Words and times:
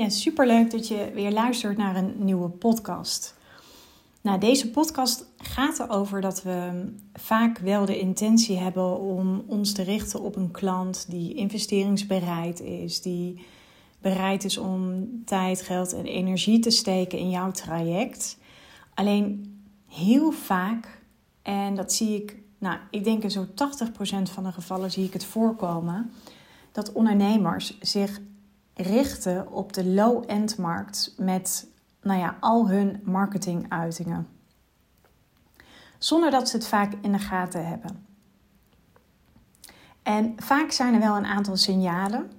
Ja, 0.00 0.08
superleuk 0.08 0.70
dat 0.70 0.88
je 0.88 1.10
weer 1.14 1.32
luistert 1.32 1.76
naar 1.76 1.96
een 1.96 2.14
nieuwe 2.18 2.48
podcast. 2.48 3.36
Nou, 4.20 4.40
deze 4.40 4.70
podcast 4.70 5.26
gaat 5.36 5.78
erover 5.78 6.20
dat 6.20 6.42
we 6.42 6.88
vaak 7.12 7.58
wel 7.58 7.84
de 7.84 7.98
intentie 7.98 8.56
hebben 8.56 9.00
om 9.00 9.44
ons 9.46 9.72
te 9.72 9.82
richten 9.82 10.20
op 10.20 10.36
een 10.36 10.50
klant 10.50 11.10
die 11.10 11.34
investeringsbereid 11.34 12.60
is, 12.60 13.02
die 13.02 13.46
bereid 14.00 14.44
is 14.44 14.58
om 14.58 15.08
tijd, 15.24 15.62
geld 15.62 15.92
en 15.92 16.04
energie 16.04 16.58
te 16.58 16.70
steken 16.70 17.18
in 17.18 17.30
jouw 17.30 17.50
traject. 17.50 18.38
Alleen 18.94 19.58
heel 19.88 20.30
vaak, 20.30 21.02
en 21.42 21.74
dat 21.74 21.92
zie 21.92 22.22
ik, 22.22 22.36
nou, 22.58 22.78
ik 22.90 23.04
denk 23.04 23.22
in 23.22 23.30
zo'n 23.30 23.48
80% 23.48 23.52
van 24.22 24.44
de 24.44 24.52
gevallen 24.52 24.90
zie 24.90 25.04
ik 25.04 25.12
het 25.12 25.24
voorkomen, 25.24 26.10
dat 26.72 26.92
ondernemers 26.92 27.78
zich 27.80 28.20
richten 28.82 29.52
op 29.52 29.72
de 29.72 29.84
low-end 29.84 30.58
markt 30.58 31.14
met 31.16 31.66
nou 32.02 32.20
ja, 32.20 32.36
al 32.40 32.68
hun 32.68 33.00
marketinguitingen. 33.04 34.28
Zonder 35.98 36.30
dat 36.30 36.48
ze 36.48 36.56
het 36.56 36.66
vaak 36.66 36.92
in 37.00 37.12
de 37.12 37.18
gaten 37.18 37.66
hebben. 37.66 38.06
En 40.02 40.34
vaak 40.36 40.70
zijn 40.70 40.94
er 40.94 41.00
wel 41.00 41.16
een 41.16 41.26
aantal 41.26 41.56
signalen 41.56 42.30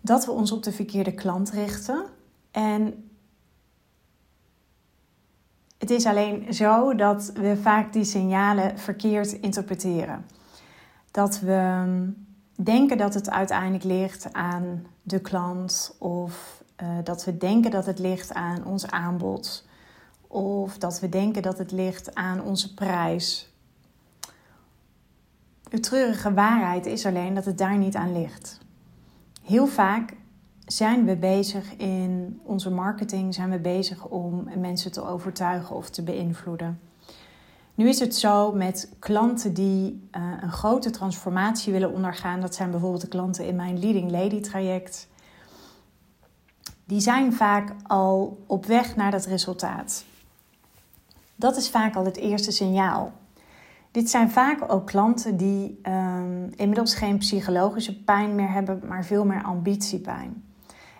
dat 0.00 0.24
we 0.24 0.30
ons 0.30 0.52
op 0.52 0.62
de 0.62 0.72
verkeerde 0.72 1.14
klant 1.14 1.50
richten. 1.50 2.04
En 2.50 3.10
het 5.78 5.90
is 5.90 6.06
alleen 6.06 6.54
zo 6.54 6.94
dat 6.94 7.32
we 7.34 7.56
vaak 7.62 7.92
die 7.92 8.04
signalen 8.04 8.78
verkeerd 8.78 9.32
interpreteren. 9.32 10.26
Dat 11.10 11.40
we 11.40 11.84
denken 12.54 12.98
dat 12.98 13.14
het 13.14 13.30
uiteindelijk 13.30 13.84
ligt 13.84 14.32
aan 14.32 14.86
de 15.02 15.20
klant 15.20 15.96
of 15.98 16.62
uh, 16.82 16.88
dat 17.04 17.24
we 17.24 17.36
denken 17.36 17.70
dat 17.70 17.86
het 17.86 17.98
ligt 17.98 18.32
aan 18.32 18.64
ons 18.64 18.86
aanbod 18.86 19.66
of 20.26 20.78
dat 20.78 21.00
we 21.00 21.08
denken 21.08 21.42
dat 21.42 21.58
het 21.58 21.72
ligt 21.72 22.14
aan 22.14 22.42
onze 22.42 22.74
prijs. 22.74 23.52
De 25.70 25.80
treurige 25.80 26.34
waarheid 26.34 26.86
is 26.86 27.06
alleen 27.06 27.34
dat 27.34 27.44
het 27.44 27.58
daar 27.58 27.78
niet 27.78 27.94
aan 27.94 28.12
ligt. 28.12 28.60
Heel 29.42 29.66
vaak 29.66 30.16
zijn 30.66 31.04
we 31.04 31.16
bezig 31.16 31.76
in 31.76 32.40
onze 32.42 32.70
marketing, 32.70 33.34
zijn 33.34 33.50
we 33.50 33.58
bezig 33.58 34.06
om 34.06 34.48
mensen 34.56 34.92
te 34.92 35.04
overtuigen 35.04 35.76
of 35.76 35.90
te 35.90 36.02
beïnvloeden. 36.02 36.80
Nu 37.74 37.88
is 37.88 38.00
het 38.00 38.16
zo 38.16 38.52
met 38.52 38.88
klanten 38.98 39.54
die 39.54 40.08
uh, 40.16 40.22
een 40.40 40.52
grote 40.52 40.90
transformatie 40.90 41.72
willen 41.72 41.92
ondergaan. 41.92 42.40
Dat 42.40 42.54
zijn 42.54 42.70
bijvoorbeeld 42.70 43.02
de 43.02 43.08
klanten 43.08 43.46
in 43.46 43.56
mijn 43.56 43.78
Leading 43.78 44.10
Lady 44.10 44.40
traject. 44.40 45.08
Die 46.84 47.00
zijn 47.00 47.32
vaak 47.32 47.74
al 47.86 48.42
op 48.46 48.66
weg 48.66 48.96
naar 48.96 49.10
dat 49.10 49.26
resultaat. 49.26 50.04
Dat 51.36 51.56
is 51.56 51.70
vaak 51.70 51.94
al 51.94 52.04
het 52.04 52.16
eerste 52.16 52.52
signaal. 52.52 53.12
Dit 53.90 54.10
zijn 54.10 54.30
vaak 54.30 54.72
ook 54.72 54.86
klanten 54.86 55.36
die 55.36 55.80
um, 55.82 56.50
inmiddels 56.56 56.94
geen 56.94 57.18
psychologische 57.18 58.02
pijn 58.02 58.34
meer 58.34 58.52
hebben, 58.52 58.80
maar 58.88 59.04
veel 59.04 59.24
meer 59.24 59.42
ambitiepijn. 59.42 60.44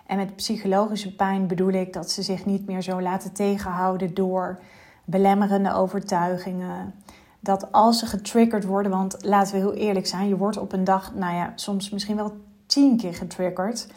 En 0.05 0.17
met 0.17 0.35
psychologische 0.35 1.15
pijn 1.15 1.47
bedoel 1.47 1.71
ik 1.71 1.93
dat 1.93 2.11
ze 2.11 2.21
zich 2.21 2.45
niet 2.45 2.65
meer 2.65 2.81
zo 2.81 3.01
laten 3.01 3.33
tegenhouden 3.33 4.13
door 4.13 4.59
belemmerende 5.05 5.73
overtuigingen. 5.73 6.93
Dat 7.39 7.71
als 7.71 7.99
ze 7.99 8.05
getriggerd 8.05 8.63
worden, 8.63 8.91
want 8.91 9.17
laten 9.25 9.53
we 9.53 9.59
heel 9.59 9.73
eerlijk 9.73 10.07
zijn, 10.07 10.27
je 10.27 10.37
wordt 10.37 10.57
op 10.57 10.73
een 10.73 10.83
dag, 10.83 11.13
nou 11.13 11.35
ja, 11.35 11.51
soms 11.55 11.89
misschien 11.89 12.15
wel 12.15 12.37
tien 12.65 12.97
keer 12.97 13.13
getriggerd, 13.13 13.87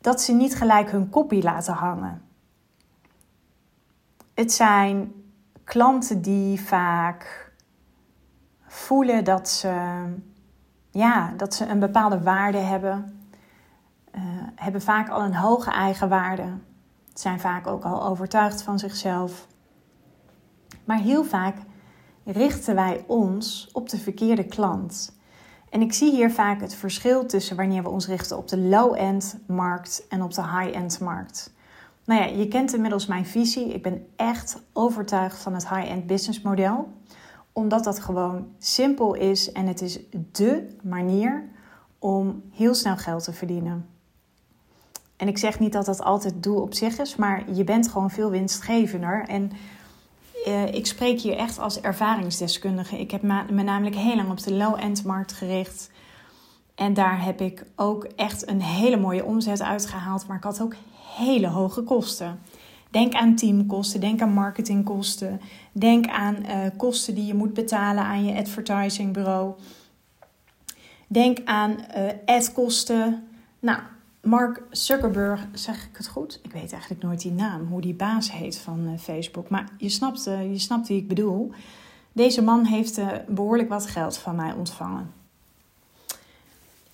dat 0.00 0.20
ze 0.20 0.32
niet 0.32 0.56
gelijk 0.56 0.90
hun 0.90 1.10
kopie 1.10 1.42
laten 1.42 1.74
hangen. 1.74 2.22
Het 4.34 4.52
zijn 4.52 5.12
klanten 5.64 6.22
die 6.22 6.60
vaak 6.60 7.52
voelen 8.66 9.24
dat 9.24 9.48
ze, 9.48 10.02
ja, 10.90 11.32
dat 11.36 11.54
ze 11.54 11.66
een 11.66 11.78
bepaalde 11.78 12.22
waarde 12.22 12.58
hebben, 12.58 13.20
uh, 14.14 14.22
hebben 14.54 14.82
vaak 14.82 15.08
al 15.08 15.22
een 15.22 15.34
hoge 15.34 15.70
eigenwaarde, 15.70 16.48
zijn 17.14 17.40
vaak 17.40 17.66
ook 17.66 17.84
al 17.84 18.06
overtuigd 18.06 18.62
van 18.62 18.78
zichzelf. 18.78 19.46
Maar 20.86 20.98
heel 20.98 21.24
vaak 21.24 21.56
richten 22.24 22.74
wij 22.74 23.04
ons 23.06 23.68
op 23.72 23.88
de 23.88 23.98
verkeerde 23.98 24.44
klant. 24.44 25.14
En 25.70 25.80
ik 25.80 25.92
zie 25.92 26.10
hier 26.10 26.30
vaak 26.30 26.60
het 26.60 26.74
verschil 26.74 27.26
tussen 27.26 27.56
wanneer 27.56 27.82
we 27.82 27.88
ons 27.88 28.06
richten 28.06 28.36
op 28.36 28.48
de 28.48 28.58
low-end 28.58 29.38
markt 29.46 30.06
en 30.08 30.22
op 30.22 30.34
de 30.34 30.42
high-end 30.42 31.00
markt. 31.00 31.54
Nou 32.04 32.20
ja, 32.20 32.26
je 32.26 32.48
kent 32.48 32.74
inmiddels 32.74 33.06
mijn 33.06 33.26
visie. 33.26 33.72
Ik 33.74 33.82
ben 33.82 34.06
echt 34.16 34.62
overtuigd 34.72 35.38
van 35.38 35.54
het 35.54 35.68
high-end 35.68 36.06
business 36.06 36.40
model. 36.40 36.88
Omdat 37.52 37.84
dat 37.84 37.98
gewoon 37.98 38.46
simpel 38.58 39.14
is 39.14 39.52
en 39.52 39.66
het 39.66 39.80
is 39.80 39.98
dé 40.32 40.66
manier 40.82 41.48
om 41.98 42.42
heel 42.52 42.74
snel 42.74 42.96
geld 42.96 43.24
te 43.24 43.32
verdienen. 43.32 43.86
En 45.16 45.28
ik 45.28 45.38
zeg 45.38 45.58
niet 45.58 45.72
dat 45.72 45.84
dat 45.86 46.02
altijd 46.02 46.42
doel 46.42 46.60
op 46.60 46.74
zich 46.74 46.98
is, 46.98 47.16
maar 47.16 47.52
je 47.52 47.64
bent 47.64 47.88
gewoon 47.88 48.10
veel 48.10 48.30
winstgevender. 48.30 49.24
En 49.28 49.50
uh, 50.46 50.74
ik 50.74 50.86
spreek 50.86 51.20
hier 51.20 51.36
echt 51.36 51.58
als 51.58 51.80
ervaringsdeskundige. 51.80 52.98
Ik 52.98 53.10
heb 53.10 53.22
me 53.22 53.62
namelijk 53.62 53.96
heel 53.96 54.16
lang 54.16 54.30
op 54.30 54.42
de 54.42 54.54
low-end 54.54 55.04
markt 55.04 55.32
gericht. 55.32 55.90
En 56.74 56.94
daar 56.94 57.24
heb 57.24 57.40
ik 57.40 57.64
ook 57.76 58.04
echt 58.04 58.48
een 58.48 58.62
hele 58.62 58.96
mooie 58.96 59.24
omzet 59.24 59.62
uitgehaald. 59.62 60.26
Maar 60.26 60.36
ik 60.36 60.42
had 60.42 60.60
ook 60.60 60.74
hele 61.16 61.48
hoge 61.48 61.82
kosten. 61.82 62.40
Denk 62.90 63.14
aan 63.14 63.34
teamkosten, 63.34 64.00
denk 64.00 64.20
aan 64.20 64.32
marketingkosten. 64.32 65.40
Denk 65.72 66.06
aan 66.06 66.36
uh, 66.46 66.56
kosten 66.76 67.14
die 67.14 67.26
je 67.26 67.34
moet 67.34 67.54
betalen 67.54 68.04
aan 68.04 68.24
je 68.24 68.36
advertisingbureau. 68.38 69.54
Denk 71.06 71.38
aan 71.44 71.70
uh, 71.70 72.02
adkosten. 72.24 73.28
Nou, 73.58 73.78
Mark 74.26 74.62
Zuckerberg, 74.70 75.46
zeg 75.52 75.84
ik 75.84 75.96
het 75.96 76.08
goed? 76.08 76.40
Ik 76.42 76.52
weet 76.52 76.72
eigenlijk 76.72 77.02
nooit 77.02 77.20
die 77.20 77.32
naam, 77.32 77.66
hoe 77.66 77.80
die 77.80 77.94
baas 77.94 78.32
heet 78.32 78.58
van 78.58 78.80
uh, 78.88 78.98
Facebook. 78.98 79.48
Maar 79.48 79.68
je 79.78 79.88
snapt, 79.88 80.24
je 80.24 80.58
snapt 80.58 80.88
wie 80.88 80.96
ik 80.96 81.08
bedoel. 81.08 81.52
Deze 82.12 82.42
man 82.42 82.64
heeft 82.64 83.00
behoorlijk 83.28 83.68
wat 83.68 83.86
geld 83.86 84.16
van 84.18 84.36
mij 84.36 84.52
ontvangen. 84.52 85.12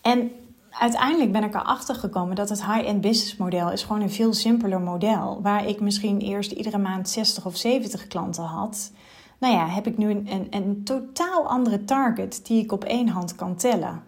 En 0.01 0.31
uiteindelijk 0.71 1.33
ben 1.33 1.45
ik 1.45 1.55
erachter 1.55 1.95
gekomen 1.95 2.37
dat 2.37 2.49
het 2.49 2.65
high-end 2.65 3.01
business 3.01 3.37
model 3.37 3.71
is 3.71 3.83
gewoon 3.83 4.03
een 4.03 4.11
veel 4.11 4.33
simpeler 4.33 4.81
model. 4.81 5.41
Waar 5.43 5.67
ik 5.67 5.81
misschien 5.81 6.21
eerst 6.21 6.53
iedere 6.53 6.79
maand 6.79 7.09
60 7.09 7.47
of 7.47 7.57
70 7.57 8.07
klanten 8.07 8.45
had. 8.45 8.93
Nou 9.39 9.55
ja, 9.55 9.69
heb 9.69 9.87
ik 9.87 9.99
nu 9.99 10.11
een, 10.11 10.47
een 10.51 10.85
totaal 10.85 11.49
andere 11.49 11.85
target 11.85 12.47
die 12.47 12.63
ik 12.63 12.73
op 12.73 12.85
één 12.85 13.09
hand 13.09 13.35
kan 13.35 13.57
tellen. 13.57 14.03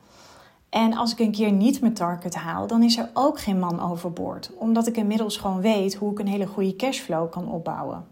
En 0.75 0.95
als 0.95 1.13
ik 1.13 1.19
een 1.19 1.33
keer 1.33 1.53
niet 1.53 1.81
mijn 1.81 1.95
target 1.95 2.35
haal, 2.35 2.67
dan 2.67 2.83
is 2.83 2.97
er 2.97 3.11
ook 3.13 3.41
geen 3.41 3.59
man 3.59 3.81
overboord. 3.81 4.51
Omdat 4.57 4.87
ik 4.87 4.97
inmiddels 4.97 5.37
gewoon 5.37 5.61
weet 5.61 5.95
hoe 5.95 6.13
ik 6.13 6.19
een 6.19 6.27
hele 6.27 6.47
goede 6.47 6.77
cashflow 6.77 7.31
kan 7.31 7.49
opbouwen. 7.49 8.07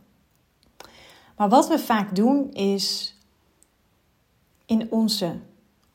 Maar 1.36 1.48
wat 1.48 1.68
we 1.68 1.78
vaak 1.78 2.14
doen 2.14 2.52
is 2.52 3.16
in 4.66 4.86
onze 4.90 5.38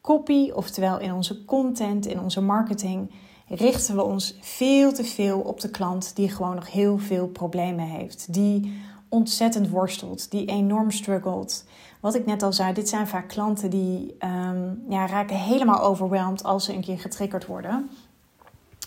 copy, 0.02 0.52
oftewel 0.52 1.00
in 1.00 1.14
onze 1.14 1.46
content, 1.46 2.06
in 2.06 2.20
onze 2.20 2.42
marketing, 2.42 3.12
richten 3.48 3.96
we 3.96 4.04
ons 4.04 4.38
veel 4.42 4.94
te 4.94 5.04
veel 5.04 5.40
op 5.40 5.60
de 5.60 5.70
klant 5.70 6.16
die 6.16 6.30
gewoon 6.30 6.56
nog 6.56 6.72
heel 6.72 6.98
veel 6.98 7.28
problemen 7.28 7.86
heeft. 7.86 8.34
Die 8.34 8.82
ontzettend 9.10 9.70
worstelt, 9.70 10.32
die 10.32 10.46
enorm 10.46 10.92
struggelt. 10.92 11.66
Wat 12.00 12.16
ik 12.16 12.26
net 12.26 12.44
al 12.44 12.54
zei, 12.54 12.74
dit 12.74 12.90
zijn 12.90 13.08
vaak 13.08 13.28
klanten 13.28 13.70
die 13.70 14.16
um, 14.20 14.84
ja, 14.90 15.08
raken 15.08 15.36
helemaal 15.36 15.82
overweldigd 15.82 16.44
als 16.44 16.66
ze 16.66 16.74
een 16.74 16.82
keer 16.82 17.00
getriggerd 17.00 17.46
worden. 17.46 17.90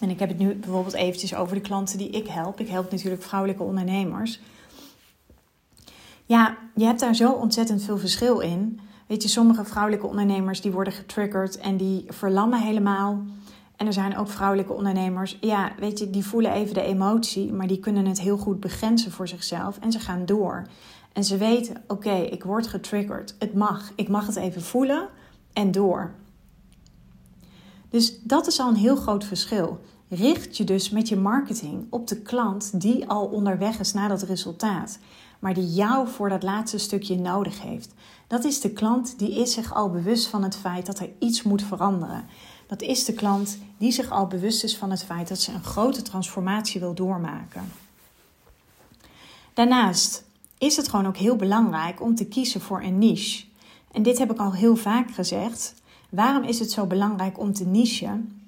En 0.01 0.11
ik 0.11 0.19
heb 0.19 0.29
het 0.29 0.39
nu 0.39 0.55
bijvoorbeeld 0.55 0.95
eventjes 0.95 1.35
over 1.35 1.55
de 1.55 1.61
klanten 1.61 1.99
die 1.99 2.11
ik 2.11 2.29
help. 2.29 2.61
Ik 2.61 2.69
help 2.69 2.91
natuurlijk 2.91 3.23
vrouwelijke 3.23 3.63
ondernemers. 3.63 4.41
Ja, 6.27 6.57
je 6.75 6.85
hebt 6.85 7.01
daar 7.01 7.15
zo 7.15 7.33
ontzettend 7.33 7.83
veel 7.83 7.99
verschil 7.99 8.41
in. 8.41 8.81
Weet 9.07 9.23
je, 9.23 9.29
sommige 9.29 9.65
vrouwelijke 9.65 10.07
ondernemers 10.07 10.61
die 10.61 10.73
worden 10.73 10.93
getriggerd 10.93 11.59
en 11.59 11.77
die 11.77 12.05
verlammen 12.09 12.61
helemaal. 12.61 13.23
En 13.81 13.87
er 13.87 13.93
zijn 13.93 14.17
ook 14.17 14.29
vrouwelijke 14.29 14.73
ondernemers, 14.73 15.39
ja, 15.41 15.73
weet 15.79 15.99
je, 15.99 16.11
die 16.11 16.25
voelen 16.25 16.53
even 16.53 16.75
de 16.75 16.83
emotie, 16.83 17.53
maar 17.53 17.67
die 17.67 17.79
kunnen 17.79 18.07
het 18.07 18.21
heel 18.21 18.37
goed 18.37 18.61
begrenzen 18.61 19.13
voor 19.13 19.29
zichzelf 19.29 19.79
en 19.79 19.93
ze 19.93 19.99
gaan 19.99 20.27
door. 20.27 20.67
En 21.13 21.25
ze 21.25 21.37
weten, 21.37 21.83
oké, 21.87 22.13
ik 22.13 22.45
word 22.45 22.67
getriggerd, 22.67 23.35
het 23.39 23.55
mag, 23.55 23.93
ik 23.95 24.09
mag 24.09 24.27
het 24.27 24.37
even 24.37 24.63
voelen 24.63 25.09
en 25.53 25.71
door. 25.71 26.15
Dus 27.91 28.21
dat 28.23 28.47
is 28.47 28.61
al 28.61 28.69
een 28.69 28.75
heel 28.75 28.97
groot 28.97 29.25
verschil. 29.25 29.81
Richt 30.09 30.57
je 30.57 30.65
dus 30.65 30.91
met 30.91 31.09
je 31.09 31.17
marketing 31.17 31.87
op 31.91 32.07
de 32.07 32.23
klant 32.23 32.81
die 32.81 33.09
al 33.09 33.27
onderweg 33.27 33.79
is 33.79 33.93
naar 33.93 34.09
dat 34.09 34.23
resultaat, 34.23 34.99
maar 35.39 35.55
die 35.55 35.73
jou 35.73 36.09
voor 36.09 36.29
dat 36.29 36.43
laatste 36.43 36.79
stukje 36.79 37.19
nodig 37.19 37.63
heeft. 37.63 37.95
Dat 38.27 38.45
is 38.45 38.61
de 38.61 38.71
klant 38.71 39.19
die 39.19 39.41
is 39.41 39.53
zich 39.53 39.75
al 39.75 39.91
bewust 39.91 40.27
van 40.27 40.43
het 40.43 40.57
feit 40.57 40.87
dat 40.87 40.99
er 40.99 41.11
iets 41.19 41.43
moet 41.43 41.63
veranderen. 41.63 42.25
Dat 42.71 42.83
is 42.83 43.05
de 43.05 43.13
klant 43.13 43.59
die 43.79 43.93
zich 43.93 44.11
al 44.11 44.27
bewust 44.27 44.65
is 44.65 44.77
van 44.77 44.91
het 44.91 45.05
feit 45.05 45.29
dat 45.29 45.41
ze 45.41 45.53
een 45.53 45.65
grote 45.65 46.03
transformatie 46.03 46.81
wil 46.81 46.95
doormaken. 46.95 47.73
Daarnaast 49.55 50.25
is 50.59 50.77
het 50.77 50.89
gewoon 50.89 51.07
ook 51.07 51.17
heel 51.17 51.37
belangrijk 51.37 52.03
om 52.03 52.15
te 52.15 52.27
kiezen 52.27 52.61
voor 52.61 52.83
een 52.83 52.99
niche. 52.99 53.45
En 53.93 54.03
dit 54.03 54.19
heb 54.19 54.31
ik 54.31 54.39
al 54.39 54.53
heel 54.53 54.77
vaak 54.77 55.11
gezegd. 55.11 55.75
Waarom 56.09 56.43
is 56.43 56.59
het 56.59 56.71
zo 56.71 56.87
belangrijk 56.87 57.39
om 57.39 57.53
te 57.53 57.67
nichen? 57.67 58.43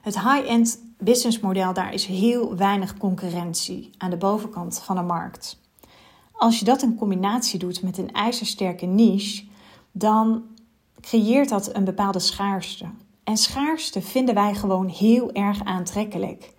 Het 0.00 0.20
high-end 0.20 0.78
businessmodel, 0.98 1.72
daar 1.72 1.94
is 1.94 2.06
heel 2.06 2.56
weinig 2.56 2.96
concurrentie 2.96 3.90
aan 3.98 4.10
de 4.10 4.16
bovenkant 4.16 4.78
van 4.78 4.96
de 4.96 5.02
markt. 5.02 5.60
Als 6.32 6.58
je 6.58 6.64
dat 6.64 6.82
in 6.82 6.96
combinatie 6.96 7.58
doet 7.58 7.82
met 7.82 7.98
een 7.98 8.12
ijzersterke 8.12 8.86
niche, 8.86 9.44
dan 9.92 10.42
creëert 11.04 11.48
dat 11.48 11.74
een 11.74 11.84
bepaalde 11.84 12.18
schaarste. 12.18 12.86
En 13.24 13.36
schaarste 13.36 14.02
vinden 14.02 14.34
wij 14.34 14.54
gewoon 14.54 14.88
heel 14.88 15.32
erg 15.32 15.64
aantrekkelijk. 15.64 16.52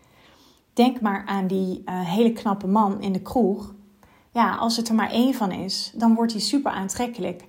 Denk 0.74 1.02
maar 1.02 1.26
aan 1.26 1.48
die 1.48 1.82
uh, 1.86 2.02
hele 2.02 2.34
knappe 2.34 2.68
man 2.68 3.02
in 3.02 3.14
de 3.14 3.22
kroeg. 3.22 3.74
Ja, 4.32 4.56
als 4.56 4.78
het 4.78 4.88
er 4.90 4.96
maar 4.96 5.12
één 5.12 5.34
van 5.34 5.52
is, 5.52 5.92
dan 5.96 6.16
wordt 6.16 6.32
hij 6.32 6.42
super 6.42 6.72
aantrekkelijk. 6.72 7.46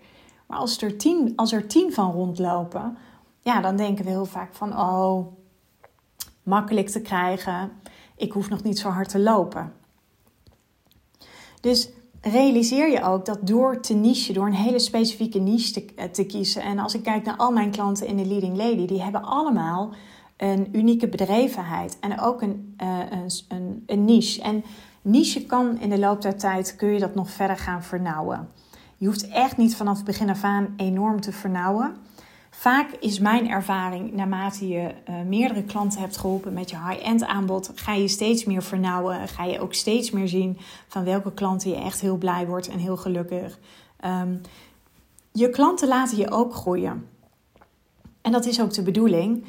Maar 0.46 0.58
als 0.58 0.82
er 0.82 0.96
tien, 0.96 1.32
als 1.36 1.52
er 1.52 1.66
tien 1.66 1.92
van 1.92 2.12
rondlopen, 2.12 2.96
ja, 3.40 3.60
dan 3.60 3.76
denken 3.76 4.04
we 4.04 4.10
heel 4.10 4.24
vaak 4.24 4.54
van: 4.54 4.78
oh, 4.78 5.26
makkelijk 6.42 6.88
te 6.88 7.00
krijgen. 7.00 7.72
Ik 8.16 8.32
hoef 8.32 8.48
nog 8.48 8.62
niet 8.62 8.78
zo 8.78 8.88
hard 8.88 9.08
te 9.08 9.18
lopen. 9.18 9.72
Dus 11.60 11.88
realiseer 12.30 12.90
je 12.90 13.02
ook 13.02 13.24
dat 13.24 13.38
door 13.42 13.80
te 13.80 13.94
niche, 13.94 14.32
door 14.32 14.46
een 14.46 14.54
hele 14.54 14.78
specifieke 14.78 15.38
niche 15.38 15.72
te, 15.72 15.84
eh, 15.96 16.04
te, 16.04 16.26
kiezen. 16.26 16.62
En 16.62 16.78
als 16.78 16.94
ik 16.94 17.02
kijk 17.02 17.24
naar 17.24 17.36
al 17.36 17.52
mijn 17.52 17.70
klanten 17.70 18.06
in 18.06 18.16
de 18.16 18.26
Leading 18.26 18.56
Lady, 18.56 18.86
die 18.86 19.02
hebben 19.02 19.22
allemaal 19.22 19.94
een 20.36 20.68
unieke 20.72 21.08
bedrevenheid 21.08 21.96
en 22.00 22.20
ook 22.20 22.42
een, 22.42 22.74
een, 22.76 23.30
een, 23.48 23.82
een, 23.86 24.04
niche. 24.04 24.42
En 24.42 24.64
niche 25.02 25.46
kan 25.46 25.80
in 25.80 25.90
de 25.90 25.98
loop 25.98 26.22
der 26.22 26.36
tijd, 26.38 26.76
kun 26.76 26.88
je 26.88 26.98
dat 26.98 27.14
nog 27.14 27.30
verder 27.30 27.56
gaan 27.56 27.82
vernauwen. 27.82 28.48
Je 28.96 29.06
hoeft 29.06 29.28
echt 29.28 29.56
niet 29.56 29.76
vanaf 29.76 29.96
het 29.96 30.06
begin 30.06 30.30
af 30.30 30.44
aan 30.44 30.74
enorm 30.76 31.20
te 31.20 31.32
vernauwen. 31.32 31.96
Vaak 32.58 32.90
is 33.00 33.18
mijn 33.18 33.48
ervaring, 33.48 34.12
naarmate 34.12 34.68
je 34.68 34.94
uh, 35.08 35.14
meerdere 35.26 35.62
klanten 35.62 36.00
hebt 36.00 36.16
geholpen 36.16 36.52
met 36.52 36.70
je 36.70 36.76
high-end 36.76 37.24
aanbod, 37.24 37.72
ga 37.74 37.92
je 37.92 38.08
steeds 38.08 38.44
meer 38.44 38.62
vernauwen. 38.62 39.28
Ga 39.28 39.44
je 39.44 39.60
ook 39.60 39.74
steeds 39.74 40.10
meer 40.10 40.28
zien 40.28 40.58
van 40.88 41.04
welke 41.04 41.32
klanten 41.32 41.70
je 41.70 41.76
echt 41.76 42.00
heel 42.00 42.16
blij 42.16 42.46
wordt 42.46 42.68
en 42.68 42.78
heel 42.78 42.96
gelukkig. 42.96 43.58
Um, 44.04 44.40
je 45.32 45.50
klanten 45.50 45.88
laten 45.88 46.16
je 46.16 46.30
ook 46.30 46.54
groeien. 46.54 47.08
En 48.22 48.32
dat 48.32 48.46
is 48.46 48.60
ook 48.60 48.72
de 48.72 48.82
bedoeling. 48.82 49.44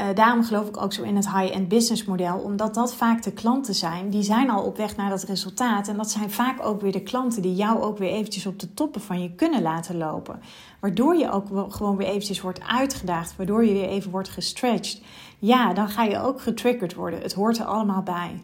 Uh, 0.00 0.06
daarom 0.14 0.44
geloof 0.44 0.68
ik 0.68 0.82
ook 0.82 0.92
zo 0.92 1.02
in 1.02 1.16
het 1.16 1.32
high-end 1.32 1.68
business 1.68 2.04
model, 2.04 2.38
omdat 2.38 2.74
dat 2.74 2.94
vaak 2.94 3.22
de 3.22 3.32
klanten 3.32 3.74
zijn. 3.74 4.10
Die 4.10 4.22
zijn 4.22 4.50
al 4.50 4.64
op 4.64 4.76
weg 4.76 4.96
naar 4.96 5.10
dat 5.10 5.22
resultaat. 5.22 5.88
En 5.88 5.96
dat 5.96 6.10
zijn 6.10 6.30
vaak 6.30 6.66
ook 6.66 6.80
weer 6.80 6.92
de 6.92 7.02
klanten 7.02 7.42
die 7.42 7.54
jou 7.54 7.80
ook 7.80 7.98
weer 7.98 8.10
eventjes 8.10 8.46
op 8.46 8.58
de 8.58 8.74
toppen 8.74 9.00
van 9.00 9.22
je 9.22 9.34
kunnen 9.34 9.62
laten 9.62 9.96
lopen. 9.96 10.40
Waardoor 10.80 11.16
je 11.16 11.30
ook 11.30 11.72
gewoon 11.72 11.96
weer 11.96 12.06
eventjes 12.06 12.40
wordt 12.40 12.60
uitgedaagd, 12.60 13.36
waardoor 13.36 13.64
je 13.64 13.72
weer 13.72 13.88
even 13.88 14.10
wordt 14.10 14.28
gestretched. 14.28 15.02
Ja, 15.38 15.72
dan 15.72 15.88
ga 15.88 16.04
je 16.04 16.20
ook 16.20 16.40
getriggerd 16.40 16.94
worden. 16.94 17.20
Het 17.20 17.32
hoort 17.32 17.58
er 17.58 17.64
allemaal 17.64 18.02
bij. 18.02 18.42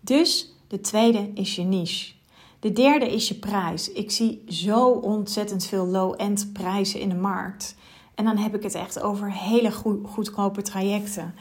Dus 0.00 0.54
de 0.68 0.80
tweede 0.80 1.30
is 1.34 1.56
je 1.56 1.62
niche. 1.62 2.12
De 2.60 2.72
derde 2.72 3.12
is 3.12 3.28
je 3.28 3.34
prijs. 3.34 3.92
Ik 3.92 4.10
zie 4.10 4.44
zo 4.48 4.88
ontzettend 4.88 5.64
veel 5.64 5.86
low-end 5.86 6.52
prijzen 6.52 7.00
in 7.00 7.08
de 7.08 7.14
markt. 7.14 7.76
En 8.14 8.24
dan 8.24 8.36
heb 8.36 8.54
ik 8.54 8.62
het 8.62 8.74
echt 8.74 9.00
over 9.00 9.32
hele 9.32 9.72
goedkope 10.02 10.62
trajecten. 10.62 11.34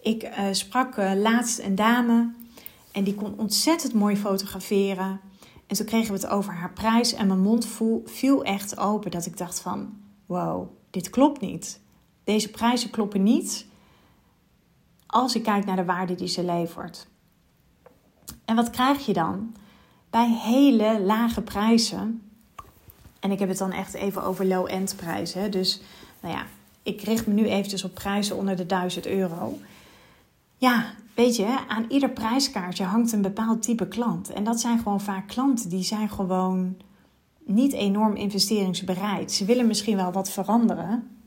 Ik 0.00 0.22
uh, 0.22 0.44
sprak 0.50 0.96
uh, 0.96 1.12
laatst 1.14 1.58
een 1.58 1.74
dame 1.74 2.32
en 2.92 3.04
die 3.04 3.14
kon 3.14 3.38
ontzettend 3.38 3.94
mooi 3.94 4.16
fotograferen. 4.16 5.20
En 5.66 5.76
toen 5.76 5.86
kregen 5.86 6.14
we 6.14 6.20
het 6.20 6.30
over 6.30 6.52
haar 6.52 6.72
prijs 6.72 7.12
en 7.12 7.26
mijn 7.26 7.40
mond 7.40 7.68
viel 8.04 8.44
echt 8.44 8.78
open. 8.78 9.10
Dat 9.10 9.26
ik 9.26 9.36
dacht 9.36 9.60
van, 9.60 9.96
wow, 10.26 10.68
dit 10.90 11.10
klopt 11.10 11.40
niet. 11.40 11.80
Deze 12.24 12.50
prijzen 12.50 12.90
kloppen 12.90 13.22
niet 13.22 13.66
als 15.06 15.34
ik 15.34 15.42
kijk 15.42 15.64
naar 15.64 15.76
de 15.76 15.84
waarde 15.84 16.14
die 16.14 16.28
ze 16.28 16.44
levert. 16.44 17.06
En 18.44 18.56
wat 18.56 18.70
krijg 18.70 19.06
je 19.06 19.12
dan? 19.12 19.54
Bij 20.10 20.28
hele 20.28 21.00
lage 21.00 21.42
prijzen, 21.42 22.22
en 23.20 23.30
ik 23.30 23.38
heb 23.38 23.48
het 23.48 23.58
dan 23.58 23.72
echt 23.72 23.94
even 23.94 24.22
over 24.22 24.46
low-end 24.46 24.96
prijzen, 24.96 25.50
dus 25.50 25.80
nou 26.20 26.34
ja, 26.34 26.46
ik 26.82 27.00
richt 27.00 27.26
me 27.26 27.34
nu 27.34 27.44
eventjes 27.44 27.84
op 27.84 27.94
prijzen 27.94 28.36
onder 28.36 28.56
de 28.56 28.66
1000 28.66 29.06
euro. 29.06 29.58
Ja, 30.56 30.84
weet 31.14 31.36
je, 31.36 31.58
aan 31.68 31.84
ieder 31.88 32.10
prijskaartje 32.10 32.84
hangt 32.84 33.12
een 33.12 33.22
bepaald 33.22 33.62
type 33.62 33.88
klant. 33.88 34.30
En 34.30 34.44
dat 34.44 34.60
zijn 34.60 34.78
gewoon 34.78 35.00
vaak 35.00 35.28
klanten 35.28 35.68
die 35.68 35.82
zijn 35.82 36.10
gewoon 36.10 36.76
niet 37.44 37.72
enorm 37.72 38.16
investeringsbereid. 38.16 39.32
Ze 39.32 39.44
willen 39.44 39.66
misschien 39.66 39.96
wel 39.96 40.12
wat 40.12 40.30
veranderen. 40.30 41.18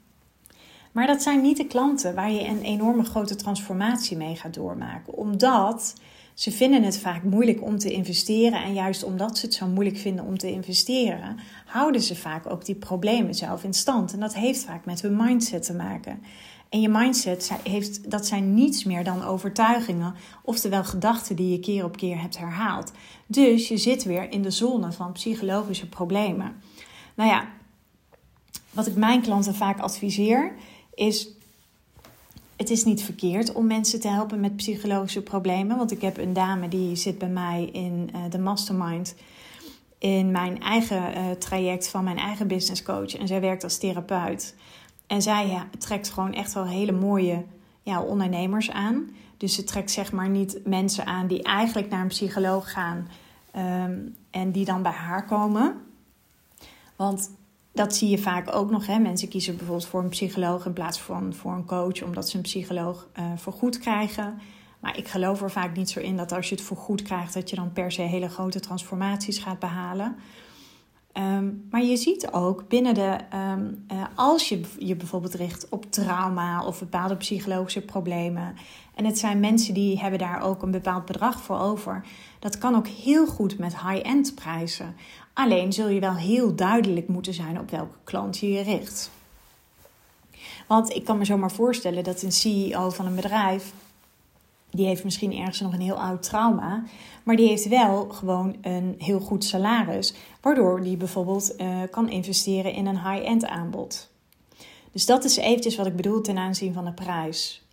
Maar 0.92 1.08
dat 1.08 1.22
zijn 1.22 1.42
niet 1.42 1.58
de 1.58 1.68
klanten 1.68 2.16
waar 2.16 2.32
je 2.32 2.48
een 2.48 2.62
enorme 2.62 3.04
grote 3.04 3.36
transformatie 3.36 4.18
mee 4.18 4.36
gaat 4.36 4.54
doormaken. 4.54 5.14
Omdat 5.14 5.94
ze 6.42 6.52
vinden 6.52 6.84
het 6.84 6.98
vaak 6.98 7.24
moeilijk 7.24 7.62
om 7.62 7.78
te 7.78 7.92
investeren. 7.92 8.64
En 8.64 8.74
juist 8.74 9.04
omdat 9.04 9.38
ze 9.38 9.46
het 9.46 9.56
zo 9.56 9.68
moeilijk 9.68 9.98
vinden 9.98 10.26
om 10.26 10.38
te 10.38 10.52
investeren, 10.52 11.38
houden 11.66 12.02
ze 12.02 12.16
vaak 12.16 12.50
ook 12.50 12.66
die 12.66 12.76
problemen 12.76 13.34
zelf 13.34 13.64
in 13.64 13.74
stand. 13.74 14.14
En 14.14 14.20
dat 14.20 14.34
heeft 14.34 14.64
vaak 14.64 14.86
met 14.86 15.02
hun 15.02 15.16
mindset 15.16 15.64
te 15.64 15.74
maken. 15.74 16.24
En 16.70 16.82
je 16.82 16.90
mindset 16.90 17.52
heeft, 17.64 18.12
dat 18.12 18.26
zijn 18.26 18.54
niets 18.54 18.84
meer 18.84 19.04
dan 19.04 19.24
overtuigingen, 19.24 20.16
oftewel 20.44 20.84
gedachten 20.84 21.36
die 21.36 21.52
je 21.52 21.60
keer 21.60 21.84
op 21.84 21.98
keer 21.98 22.22
hebt 22.22 22.38
herhaald. 22.38 22.92
Dus 23.28 23.68
je 23.68 23.78
zit 23.78 24.04
weer 24.04 24.32
in 24.32 24.42
de 24.42 24.52
zone 24.52 24.92
van 24.92 25.12
psychologische 25.12 25.90
problemen. 25.90 26.56
Nou 27.16 27.30
ja, 27.30 27.48
wat 28.72 28.88
ik 28.88 28.96
mijn 28.96 29.22
klanten 29.22 29.56
vaak 29.56 29.80
adviseer 29.80 30.54
is 30.94 31.30
het 32.62 32.69
is 32.69 32.84
niet 32.84 33.04
verkeerd 33.04 33.54
om 33.54 33.68
mensen 33.68 34.00
te 34.00 34.08
helpen 34.08 34.40
met 34.40 34.56
psychologische 34.56 35.22
problemen. 35.22 35.78
Want 35.78 35.92
ik 35.92 36.02
heb 36.02 36.18
een 36.18 36.34
dame 36.34 36.68
die 36.68 36.96
zit 36.96 37.18
bij 37.18 37.30
mij 37.30 37.69
in 37.72 38.10
uh, 38.16 38.22
de 38.30 38.40
mastermind. 38.40 39.16
In 39.98 40.31
mijn 40.31 40.62
eigen 40.62 41.18
uh, 41.18 41.31
traject 41.31 41.88
van 41.88 42.04
mijn 42.04 42.18
eigen 42.18 42.48
business 42.48 42.84
coach. 42.84 43.16
En 43.16 43.28
zij 43.28 43.42
werkt 43.42 43.63
als 43.63 43.78
therapeut. 43.78 44.56
En 45.08 45.22
zij 45.22 45.63
trekt 45.78 46.10
gewoon 46.10 46.34
echt 46.34 46.54
wel 46.54 46.66
hele 46.66 46.92
mooie 46.92 47.44
ja, 47.81 48.02
ondernemers 48.02 48.72
aan. 48.72 49.10
Dus 49.38 49.56
ze 49.56 49.64
trekt 49.64 49.92
zeg 49.92 50.12
maar 50.12 50.30
niet 50.30 50.60
mensen 50.66 51.06
aan 51.06 51.28
die 51.28 51.44
eigenlijk 51.44 51.90
naar 51.90 52.02
een 52.02 52.07
psycholoog 52.07 52.71
gaan. 52.71 53.07
Um, 53.57 54.16
en 54.31 54.52
die 54.52 54.66
dan 54.66 54.81
bij 54.81 54.92
haar 54.92 55.26
komen. 55.26 55.76
Want 56.95 57.31
dat 57.71 57.95
zie 57.95 58.09
je 58.09 58.18
vaak 58.18 58.56
ook 58.56 58.71
nog. 58.71 58.87
Hè? 58.87 58.99
Mensen 58.99 59.28
kiezen 59.28 59.56
bijvoorbeeld 59.56 59.87
voor 59.87 60.04
een 60.04 60.09
psycholoog 60.09 60.66
in 60.66 60.73
plaats 60.73 60.99
van 60.99 61.33
voor 61.33 61.51
een 61.51 61.66
coach, 61.66 62.04
omdat 62.04 62.30
ze 62.30 62.35
een 62.35 62.44
psycholoog 62.44 63.07
uh, 63.19 63.25
vergoed 63.35 63.80
krijgen. 63.80 64.40
Maar 64.80 64.97
ik 64.97 65.07
geloof 65.07 65.42
er 65.42 65.51
vaak 65.51 65.75
niet 65.75 65.90
zo 65.90 65.99
in 65.99 66.18
dat 66.18 66.31
als 66.31 66.49
je 66.49 66.56
het 66.56 66.63
vergoed 66.63 67.01
krijgt, 67.01 67.33
dat 67.33 67.49
je 67.49 67.56
dan 67.56 67.73
per 67.73 67.92
se 67.92 68.01
hele 68.01 68.30
grote 68.30 68.59
transformaties 68.59 69.37
gaat 69.37 69.59
behalen. 69.59 70.16
Um, 71.18 71.68
maar 71.69 71.83
je 71.83 71.97
ziet 71.97 72.31
ook 72.31 72.68
binnen 72.68 72.94
de, 72.94 73.18
um, 73.33 73.85
uh, 73.92 74.04
als 74.16 74.49
je 74.49 74.61
je 74.80 74.95
bijvoorbeeld 74.95 75.33
richt 75.33 75.69
op 75.69 75.92
trauma 75.92 76.66
of 76.66 76.80
bepaalde 76.80 77.18
psychologische 77.18 77.81
problemen. 77.81 78.56
En 78.95 79.06
het 79.06 79.18
zijn 79.18 79.40
mensen 79.40 79.73
die 79.73 79.99
hebben 79.99 80.19
daar 80.19 80.42
ook 80.42 80.61
een 80.61 80.71
bepaald 80.71 81.06
bedrag 81.06 81.42
voor 81.42 81.59
over. 81.59 82.06
Dat 82.40 82.57
kan 82.57 82.75
ook 82.75 82.87
heel 82.87 83.28
goed 83.28 83.57
met 83.57 83.81
high-end 83.81 84.35
prijzen. 84.35 84.95
Alleen 85.33 85.73
zul 85.73 85.88
je 85.88 86.00
wel 86.00 86.16
heel 86.16 86.56
duidelijk 86.56 87.07
moeten 87.07 87.33
zijn 87.33 87.59
op 87.59 87.69
welke 87.69 87.97
klant 88.04 88.38
je 88.38 88.52
je 88.52 88.61
richt. 88.61 89.11
Want 90.68 90.95
ik 90.95 91.06
kan 91.06 91.18
me 91.18 91.26
zomaar 91.26 91.52
voorstellen 91.52 92.04
dat 92.04 92.21
een 92.21 92.31
CEO 92.31 92.90
van 92.90 93.06
een 93.06 93.16
bedrijf, 93.16 93.73
die 94.69 94.85
heeft 94.85 95.04
misschien 95.04 95.38
ergens 95.38 95.59
nog 95.59 95.73
een 95.73 95.81
heel 95.81 96.02
oud 96.02 96.23
trauma, 96.23 96.83
maar 97.23 97.35
die 97.35 97.47
heeft 97.47 97.68
wel 97.68 98.09
gewoon 98.09 98.56
een 98.61 98.95
heel 98.97 99.19
goed 99.19 99.44
salaris, 99.44 100.14
waardoor 100.42 100.81
die 100.81 100.97
bijvoorbeeld 100.97 101.54
uh, 101.57 101.81
kan 101.92 102.09
investeren 102.09 102.73
in 102.73 102.85
een 102.85 103.09
high-end 103.09 103.45
aanbod. 103.45 104.09
Dus 104.92 105.06
dat 105.06 105.23
is 105.23 105.38
eventjes 105.38 105.76
wat 105.76 105.85
ik 105.85 105.95
bedoel 105.95 106.21
ten 106.21 106.38
aanzien 106.38 106.73
van 106.73 106.85
de 106.85 106.94
prijs. 106.94 107.66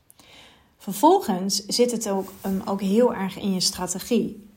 Vervolgens 0.79 1.67
zit 1.67 1.91
het 1.91 2.09
ook, 2.09 2.33
ook 2.65 2.81
heel 2.81 3.15
erg 3.15 3.39
in 3.39 3.53
je 3.53 3.61
strategie. 3.61 4.48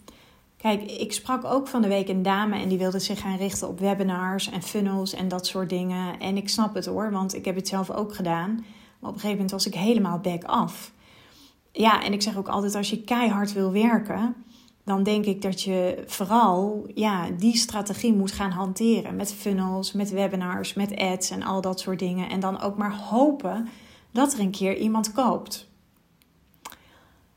Kijk, 0.62 0.92
ik 0.92 1.14
sprak 1.14 1.44
ook 1.44 1.68
van 1.68 1.82
de 1.82 1.88
week 1.88 2.08
een 2.08 2.24
dame 2.24 2.60
en 2.60 2.70
die 2.70 2.78
wilde 2.78 3.00
zich 3.00 3.20
gaan 3.20 3.38
richten 3.38 3.68
op 3.68 3.80
webinars 3.80 4.50
en 4.50 4.62
funnels 4.62 5.14
en 5.14 5.28
dat 5.28 5.46
soort 5.46 5.70
dingen. 5.70 6.20
En 6.20 6.38
ik 6.38 6.50
snap 6.50 6.74
het 6.74 6.86
hoor, 6.86 7.12
want 7.12 7.36
ik 7.36 7.46
heb 7.46 7.56
het 7.56 7.68
zelf 7.68 7.90
ook 7.90 8.16
gedaan. 8.16 8.54
Maar 9.00 9.10
op 9.10 9.16
een 9.16 9.22
gegeven 9.22 9.30
moment 9.30 9.52
was 9.52 9.66
ik 9.66 9.74
helemaal 9.74 10.20
back 10.20 10.44
af. 10.44 10.92
Ja, 11.72 12.04
en 12.04 12.14
ik 12.14 12.22
zeg 12.22 12.38
ook 12.38 12.48
altijd: 12.48 12.76
als 12.76 12.90
je 12.90 13.04
keihard 13.04 13.54
wil 13.54 13.72
werken, 13.72 14.36
dan 14.84 15.04
denk 15.04 15.26
ik 15.26 15.42
dat 15.42 15.62
je 15.62 16.04
vooral 16.06 16.86
ja, 16.94 17.30
die 17.38 17.56
strategie 17.58 18.14
moet 18.14 18.32
gaan 18.32 18.52
hanteren. 18.52 19.16
Met 19.16 19.34
funnels, 19.34 19.92
met 19.92 20.10
webinars, 20.10 20.74
met 20.74 20.96
ads 20.96 21.30
en 21.30 21.44
al 21.44 21.62
dat 21.62 21.80
soort 21.80 22.00
dingen. 22.00 22.30
En 22.30 22.40
dan 22.40 22.62
ook 22.62 22.78
maar 22.78 22.96
hopen 22.96 23.70
dat 24.12 24.34
er 24.34 24.40
een 24.40 24.52
keer 24.52 24.78
iemand 24.78 25.12
koopt. 25.12 25.70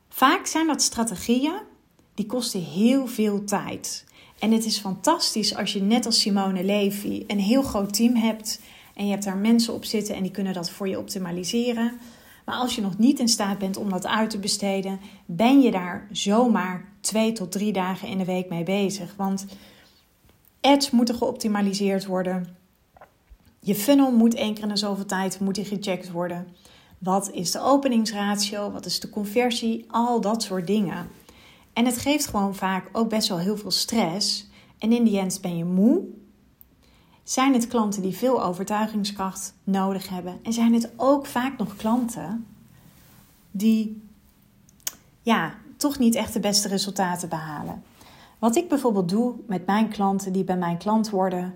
Vaak 0.09 0.45
zijn 0.45 0.67
dat 0.67 0.81
strategieën 0.81 1.73
die 2.15 2.25
kosten 2.25 2.61
heel 2.61 3.07
veel 3.07 3.43
tijd. 3.43 4.05
En 4.39 4.51
het 4.51 4.65
is 4.65 4.79
fantastisch 4.79 5.55
als 5.55 5.73
je 5.73 5.81
net 5.81 6.05
als 6.05 6.19
Simone 6.19 6.63
Levy 6.63 7.23
een 7.27 7.39
heel 7.39 7.61
groot 7.61 7.93
team 7.93 8.15
hebt 8.15 8.61
en 8.95 9.05
je 9.05 9.11
hebt 9.11 9.23
daar 9.23 9.37
mensen 9.37 9.73
op 9.73 9.85
zitten 9.85 10.15
en 10.15 10.23
die 10.23 10.31
kunnen 10.31 10.53
dat 10.53 10.69
voor 10.69 10.87
je 10.87 10.99
optimaliseren. 10.99 11.99
Maar 12.45 12.55
als 12.55 12.75
je 12.75 12.81
nog 12.81 12.97
niet 12.97 13.19
in 13.19 13.27
staat 13.27 13.57
bent 13.57 13.77
om 13.77 13.89
dat 13.89 14.07
uit 14.07 14.29
te 14.29 14.39
besteden, 14.39 14.99
ben 15.25 15.61
je 15.61 15.71
daar 15.71 16.07
zomaar 16.11 16.85
twee 17.01 17.31
tot 17.31 17.51
drie 17.51 17.73
dagen 17.73 18.07
in 18.07 18.17
de 18.17 18.25
week 18.25 18.49
mee 18.49 18.63
bezig. 18.63 19.13
Want 19.17 19.45
ads 20.61 20.91
moeten 20.91 21.15
geoptimaliseerd 21.15 22.05
worden. 22.05 22.57
Je 23.59 23.75
funnel 23.75 24.11
moet 24.11 24.33
één 24.33 24.53
keer 24.53 24.63
in 24.63 24.69
de 24.69 24.77
zoveel 24.77 25.05
tijd 25.05 25.39
moet 25.39 25.59
gecheckt 25.63 26.11
worden. 26.11 26.47
Wat 26.97 27.31
is 27.31 27.51
de 27.51 27.61
openingsratio? 27.61 28.71
Wat 28.71 28.85
is 28.85 28.99
de 28.99 29.09
conversie? 29.09 29.85
Al 29.87 30.21
dat 30.21 30.43
soort 30.43 30.67
dingen. 30.67 31.07
En 31.75 31.85
het 31.85 31.97
geeft 31.97 32.27
gewoon 32.27 32.55
vaak 32.55 32.89
ook 32.91 33.09
best 33.09 33.27
wel 33.27 33.37
heel 33.37 33.57
veel 33.57 33.71
stress. 33.71 34.49
En 34.77 34.91
in 34.91 35.03
die 35.03 35.19
end 35.19 35.41
ben 35.41 35.57
je 35.57 35.65
moe. 35.65 36.03
Zijn 37.23 37.53
het 37.53 37.67
klanten 37.67 38.01
die 38.01 38.15
veel 38.15 38.43
overtuigingskracht 38.43 39.53
nodig 39.63 40.09
hebben? 40.09 40.39
En 40.43 40.53
zijn 40.53 40.73
het 40.73 40.91
ook 40.95 41.25
vaak 41.25 41.57
nog 41.57 41.75
klanten 41.75 42.47
die 43.51 44.03
ja, 45.21 45.53
toch 45.77 45.99
niet 45.99 46.15
echt 46.15 46.33
de 46.33 46.39
beste 46.39 46.67
resultaten 46.67 47.29
behalen? 47.29 47.83
Wat 48.39 48.55
ik 48.55 48.69
bijvoorbeeld 48.69 49.09
doe 49.09 49.35
met 49.47 49.65
mijn 49.65 49.89
klanten 49.89 50.33
die 50.33 50.43
bij 50.43 50.57
mijn 50.57 50.77
klant 50.77 51.09
worden. 51.09 51.53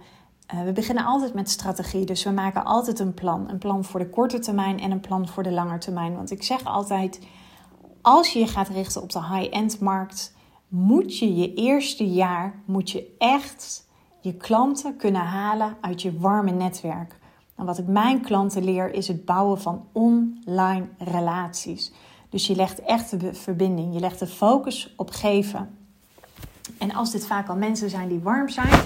Uh, 0.53 0.63
we 0.63 0.71
beginnen 0.71 1.05
altijd 1.05 1.33
met 1.33 1.49
strategie. 1.49 2.05
Dus 2.05 2.23
we 2.23 2.31
maken 2.31 2.63
altijd 2.63 2.99
een 2.99 3.13
plan. 3.13 3.49
Een 3.49 3.57
plan 3.57 3.83
voor 3.83 3.99
de 3.99 4.09
korte 4.09 4.39
termijn 4.39 4.79
en 4.79 4.91
een 4.91 4.99
plan 4.99 5.27
voor 5.27 5.43
de 5.43 5.51
lange 5.51 5.77
termijn. 5.77 6.15
Want 6.15 6.31
ik 6.31 6.43
zeg 6.43 6.63
altijd 6.65 7.19
als 8.01 8.33
je 8.33 8.39
je 8.39 8.47
gaat 8.47 8.69
richten 8.69 9.01
op 9.01 9.11
de 9.11 9.25
high-end 9.25 9.79
markt, 9.79 10.35
moet 10.67 11.17
je 11.17 11.35
je 11.35 11.53
eerste 11.53 12.07
jaar 12.07 12.61
moet 12.65 12.91
je 12.91 13.15
echt 13.17 13.87
je 14.21 14.33
klanten 14.33 14.95
kunnen 14.95 15.21
halen 15.21 15.77
uit 15.81 16.01
je 16.01 16.19
warme 16.19 16.51
netwerk. 16.51 17.19
En 17.55 17.65
wat 17.65 17.77
ik 17.77 17.87
mijn 17.87 18.21
klanten 18.21 18.63
leer 18.63 18.93
is 18.93 19.07
het 19.07 19.25
bouwen 19.25 19.61
van 19.61 19.87
online 19.91 20.87
relaties. 20.97 21.91
Dus 22.29 22.47
je 22.47 22.55
legt 22.55 22.81
echt 22.81 23.19
de 23.19 23.33
verbinding, 23.33 23.93
je 23.93 23.99
legt 23.99 24.19
de 24.19 24.27
focus 24.27 24.93
op 24.97 25.09
geven. 25.09 25.77
En 26.77 26.93
als 26.93 27.11
dit 27.11 27.27
vaak 27.27 27.49
al 27.49 27.55
mensen 27.55 27.89
zijn 27.89 28.09
die 28.09 28.19
warm 28.19 28.49
zijn, 28.49 28.85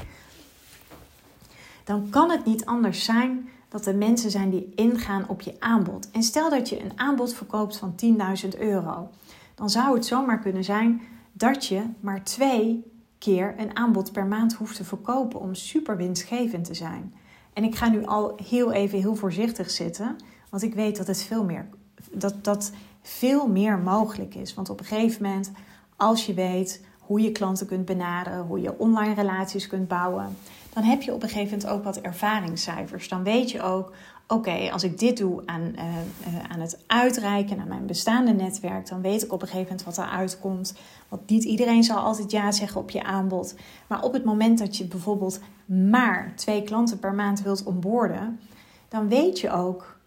dan 1.83 2.09
kan 2.09 2.29
het 2.31 2.45
niet 2.45 2.65
anders 2.65 3.03
zijn 3.03 3.49
dat 3.73 3.85
er 3.85 3.95
mensen 3.95 4.31
zijn 4.31 4.49
die 4.49 4.71
ingaan 4.75 5.27
op 5.27 5.41
je 5.41 5.55
aanbod. 5.59 6.11
En 6.11 6.23
stel 6.23 6.49
dat 6.49 6.69
je 6.69 6.83
een 6.83 6.91
aanbod 6.95 7.33
verkoopt 7.33 7.77
van 7.77 7.95
10.000 8.43 8.59
euro, 8.59 9.09
dan 9.55 9.69
zou 9.69 9.95
het 9.95 10.05
zomaar 10.05 10.39
kunnen 10.39 10.63
zijn 10.63 11.01
dat 11.31 11.65
je 11.65 11.83
maar 11.99 12.23
twee 12.23 12.91
keer 13.17 13.55
een 13.57 13.75
aanbod 13.75 14.11
per 14.11 14.25
maand 14.25 14.53
hoeft 14.53 14.75
te 14.75 14.83
verkopen 14.83 15.39
om 15.39 15.55
super 15.55 15.97
winstgevend 15.97 16.65
te 16.65 16.73
zijn. 16.73 17.13
En 17.53 17.63
ik 17.63 17.75
ga 17.75 17.89
nu 17.89 18.05
al 18.05 18.39
heel 18.47 18.71
even 18.71 18.99
heel 18.99 19.15
voorzichtig 19.15 19.69
zitten, 19.69 20.15
want 20.49 20.63
ik 20.63 20.73
weet 20.73 20.97
dat 20.97 21.07
het 21.07 21.23
veel 21.23 21.43
meer, 21.43 21.67
dat, 22.11 22.43
dat 22.43 22.71
veel 23.01 23.47
meer 23.47 23.77
mogelijk 23.77 24.35
is. 24.35 24.53
Want 24.53 24.69
op 24.69 24.79
een 24.79 24.85
gegeven 24.85 25.23
moment, 25.23 25.51
als 25.95 26.25
je 26.25 26.33
weet 26.33 26.85
hoe 26.99 27.21
je 27.21 27.31
klanten 27.31 27.67
kunt 27.67 27.85
benaderen, 27.85 28.45
hoe 28.45 28.61
je 28.61 28.79
online 28.79 29.13
relaties 29.13 29.67
kunt 29.67 29.87
bouwen, 29.87 30.37
dan 30.73 30.83
heb 30.83 31.01
je 31.01 31.13
op 31.13 31.23
een 31.23 31.29
gegeven 31.29 31.57
moment 31.57 31.77
ook 31.77 31.83
wat 31.83 32.01
ervaringscijfers. 32.01 33.07
Dan 33.07 33.23
weet 33.23 33.51
je 33.51 33.61
ook, 33.61 33.93
oké, 34.27 34.69
als 34.71 34.83
ik 34.83 34.99
dit 34.99 35.17
doe 35.17 35.41
aan, 35.45 35.61
uh, 35.61 35.83
uh, 35.85 36.43
aan 36.49 36.59
het 36.59 36.83
uitreiken 36.87 37.59
aan 37.59 37.67
mijn 37.67 37.85
bestaande 37.85 38.31
netwerk, 38.31 38.87
dan 38.87 39.01
weet 39.01 39.23
ik 39.23 39.33
op 39.33 39.41
een 39.41 39.47
gegeven 39.47 39.75
moment 39.75 39.95
wat 39.95 40.05
eruit 40.05 40.39
komt. 40.39 40.73
Want 41.09 41.29
niet 41.29 41.43
iedereen 41.43 41.83
zal 41.83 41.97
altijd 41.97 42.31
ja 42.31 42.51
zeggen 42.51 42.81
op 42.81 42.89
je 42.89 43.03
aanbod. 43.03 43.55
Maar 43.87 44.03
op 44.03 44.13
het 44.13 44.23
moment 44.23 44.59
dat 44.59 44.77
je 44.77 44.85
bijvoorbeeld 44.85 45.39
maar 45.65 46.33
twee 46.35 46.63
klanten 46.63 46.99
per 46.99 47.13
maand 47.13 47.41
wilt 47.41 47.63
onboorden, 47.63 48.39
dan 48.87 49.07
weet 49.07 49.39
je 49.39 49.51
ook 49.51 49.97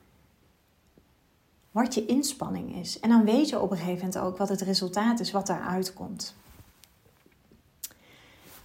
wat 1.70 1.94
je 1.94 2.06
inspanning 2.06 2.76
is. 2.76 3.00
En 3.00 3.08
dan 3.08 3.24
weet 3.24 3.48
je 3.48 3.60
op 3.60 3.70
een 3.70 3.76
gegeven 3.76 4.06
moment 4.06 4.18
ook 4.18 4.36
wat 4.36 4.48
het 4.48 4.60
resultaat 4.60 5.20
is, 5.20 5.30
wat 5.30 5.48
eruit 5.48 5.92
komt. 5.92 6.34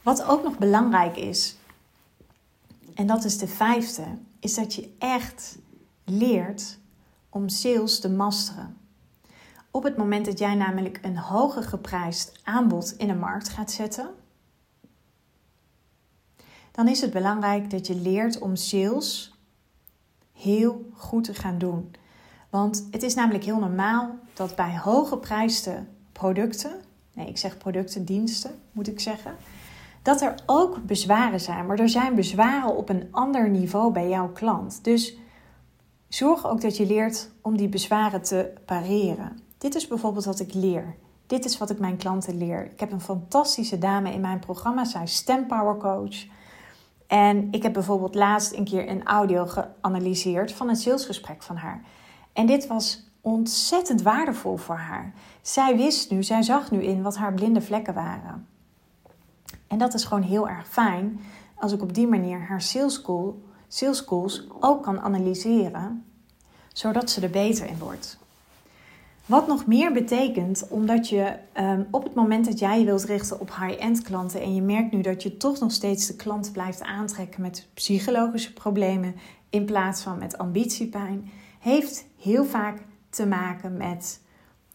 Wat 0.01 0.24
ook 0.24 0.43
nog 0.43 0.58
belangrijk 0.58 1.17
is, 1.17 1.55
en 3.01 3.08
dat 3.08 3.24
is 3.24 3.38
de 3.38 3.48
vijfde, 3.48 4.03
is 4.39 4.53
dat 4.53 4.74
je 4.74 4.96
echt 5.00 5.58
leert 6.05 6.79
om 7.29 7.50
sales 7.50 8.00
te 8.00 8.10
masteren. 8.10 8.77
Op 9.72 9.84
het 9.84 9.98
moment 9.98 10.25
dat 10.25 10.39
jij 10.39 10.55
namelijk 10.55 11.00
een 11.01 11.17
hoger 11.17 11.63
geprijsd 11.63 12.39
aanbod 12.43 12.93
in 12.98 13.08
de 13.08 13.15
markt 13.15 13.50
gaat 13.50 13.72
zetten, 13.72 14.10
dan 16.72 16.88
is 16.88 17.01
het 17.01 17.12
belangrijk 17.12 17.70
dat 17.70 17.88
je 17.88 17.96
leert 17.96 18.39
om 18.39 18.55
sales 18.55 19.38
heel 20.34 20.89
goed 20.93 21.24
te 21.24 21.34
gaan 21.34 21.58
doen. 21.58 21.91
Want 22.50 22.88
het 22.91 23.03
is 23.03 23.13
namelijk 23.13 23.43
heel 23.43 23.60
normaal 23.60 24.15
dat 24.34 24.55
bij 24.55 24.77
hoge 24.77 25.17
prijsde 25.17 25.86
producten, 26.12 26.81
nee, 27.13 27.27
ik 27.27 27.38
zeg 27.38 27.58
producten, 27.58 28.05
diensten 28.05 28.60
moet 28.72 28.88
ik 28.88 29.00
zeggen, 29.00 29.36
dat 30.01 30.22
er 30.22 30.36
ook 30.46 30.84
bezwaren 30.86 31.39
zijn. 31.39 31.65
Maar 31.65 31.79
er 31.79 31.89
zijn 31.89 32.15
bezwaren 32.15 32.75
op 32.75 32.89
een 32.89 33.08
ander 33.12 33.50
niveau 33.50 33.91
bij 33.91 34.10
jouw 34.10 34.31
klant. 34.31 34.84
Dus 34.84 35.17
zorg 36.08 36.48
ook 36.48 36.62
dat 36.62 36.77
je 36.77 36.86
leert 36.86 37.31
om 37.41 37.58
die 37.58 37.70
bezwaren 37.70 38.22
te 38.22 38.53
pareren. 38.65 39.39
Dit 39.58 39.75
is 39.75 39.88
bijvoorbeeld 39.88 40.25
wat 40.25 40.39
ik 40.39 40.53
leer. 40.53 40.96
Dit 41.27 41.46
is 41.46 41.58
wat 41.58 41.70
ik 41.70 41.79
mijn 41.79 41.98
klanten 41.98 42.38
leer. 42.38 42.72
Ik 42.72 42.79
heb 42.79 42.91
een 42.91 43.01
fantastische 43.01 43.77
dame 43.77 44.13
in 44.13 44.22
mijn 44.22 44.39
programma. 44.39 44.86
Zij 44.86 45.03
is 45.03 45.24
Power 45.24 45.77
Coach. 45.77 46.25
En 47.08 47.48
ik 47.51 47.63
heb 47.63 47.74
bijvoorbeeld 47.74 48.15
laatst 48.15 48.53
een 48.53 48.63
keer 48.63 48.89
een 48.89 49.03
audio 49.03 49.46
geanalyseerd 49.46 50.51
van 50.51 50.70
een 50.70 50.75
salesgesprek 50.75 51.43
van 51.43 51.55
haar. 51.55 51.84
En 52.34 52.46
dit 52.46 52.67
was 52.67 53.10
ontzettend 53.22 54.01
waardevol 54.01 54.58
voor 54.58 54.75
haar. 54.75 55.13
Zij 55.41 55.77
wist 55.77 56.12
nu, 56.12 56.24
zij 56.24 56.41
zag 56.41 56.72
nu 56.72 56.84
in 56.84 57.01
wat 57.01 57.17
haar 57.17 57.34
blinde 57.34 57.62
vlekken 57.62 57.93
waren. 57.93 58.48
En 59.72 59.78
dat 59.78 59.94
is 59.94 60.04
gewoon 60.04 60.24
heel 60.24 60.50
erg 60.50 60.68
fijn 60.68 61.20
als 61.56 61.72
ik 61.72 61.82
op 61.82 61.94
die 61.94 62.08
manier 62.08 62.40
haar 62.40 62.62
sales, 62.62 63.01
call, 63.01 63.34
sales 63.68 64.06
calls 64.06 64.48
ook 64.60 64.84
kan 64.84 65.00
analyseren, 65.00 66.06
zodat 66.74 67.10
ze 67.10 67.22
er 67.22 67.30
beter 67.30 67.68
in 67.68 67.78
wordt. 67.78 68.18
Wat 69.25 69.48
nog 69.48 69.66
meer 69.66 69.92
betekent, 69.94 70.68
omdat 70.70 71.10
je 71.10 71.36
um, 71.60 71.88
op 71.92 72.04
het 72.04 72.13
moment 72.13 72.46
dat 72.46 72.60
jij 72.60 72.80
je 72.80 72.86
wilt 72.86 73.04
richten 73.04 73.40
op 73.40 73.56
high-end 73.56 74.01
klanten 74.01 74.42
en 74.42 74.56
je 74.56 74.62
merkt 74.62 74.92
nu 74.92 75.01
dat 75.01 75.24
je 75.24 75.38
toch 75.38 75.60
nog 75.60 75.72
steeds 75.72 76.08
de 76.08 76.16
klant 76.16 76.51
blijft 76.51 76.82
aantrekken 76.82 77.42
met 77.42 77.68
psychologische 77.74 78.54
problemen 78.54 79.16
in 79.50 79.66
plaats 79.66 80.01
van 80.01 80.18
met 80.18 80.38
ambitiepijn, 80.38 81.32
heeft 81.60 82.06
heel 82.20 82.46
vaak 82.46 82.78
te 83.10 83.25
maken 83.25 83.78
met 83.78 84.22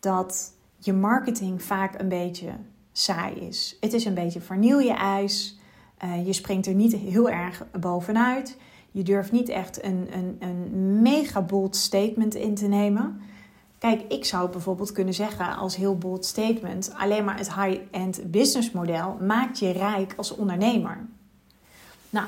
dat 0.00 0.52
je 0.78 0.92
marketing 0.92 1.62
vaak 1.62 2.00
een 2.00 2.08
beetje 2.08 2.50
saai 2.98 3.34
is. 3.34 3.76
Het 3.80 3.92
is 3.92 4.04
een 4.04 4.14
beetje 4.14 4.40
verniel 4.40 4.78
je 4.78 4.94
ijs. 4.94 5.58
Uh, 6.04 6.26
je 6.26 6.32
springt 6.32 6.66
er 6.66 6.74
niet 6.74 6.96
heel 6.96 7.30
erg 7.30 7.64
bovenuit. 7.80 8.56
Je 8.90 9.02
durft 9.02 9.32
niet 9.32 9.48
echt 9.48 9.84
een, 9.84 10.08
een, 10.12 10.36
een 10.38 11.02
mega 11.02 11.42
bold 11.42 11.76
statement 11.76 12.34
in 12.34 12.54
te 12.54 12.66
nemen. 12.66 13.20
Kijk, 13.78 14.02
ik 14.08 14.24
zou 14.24 14.50
bijvoorbeeld 14.50 14.92
kunnen 14.92 15.14
zeggen 15.14 15.56
als 15.56 15.76
heel 15.76 15.98
bold 15.98 16.24
statement: 16.24 16.92
alleen 16.96 17.24
maar 17.24 17.38
het 17.38 17.54
high-end 17.54 18.30
business 18.30 18.70
model 18.70 19.16
maakt 19.20 19.58
je 19.58 19.70
rijk 19.70 20.14
als 20.16 20.34
ondernemer. 20.34 21.06
Nou, 22.10 22.26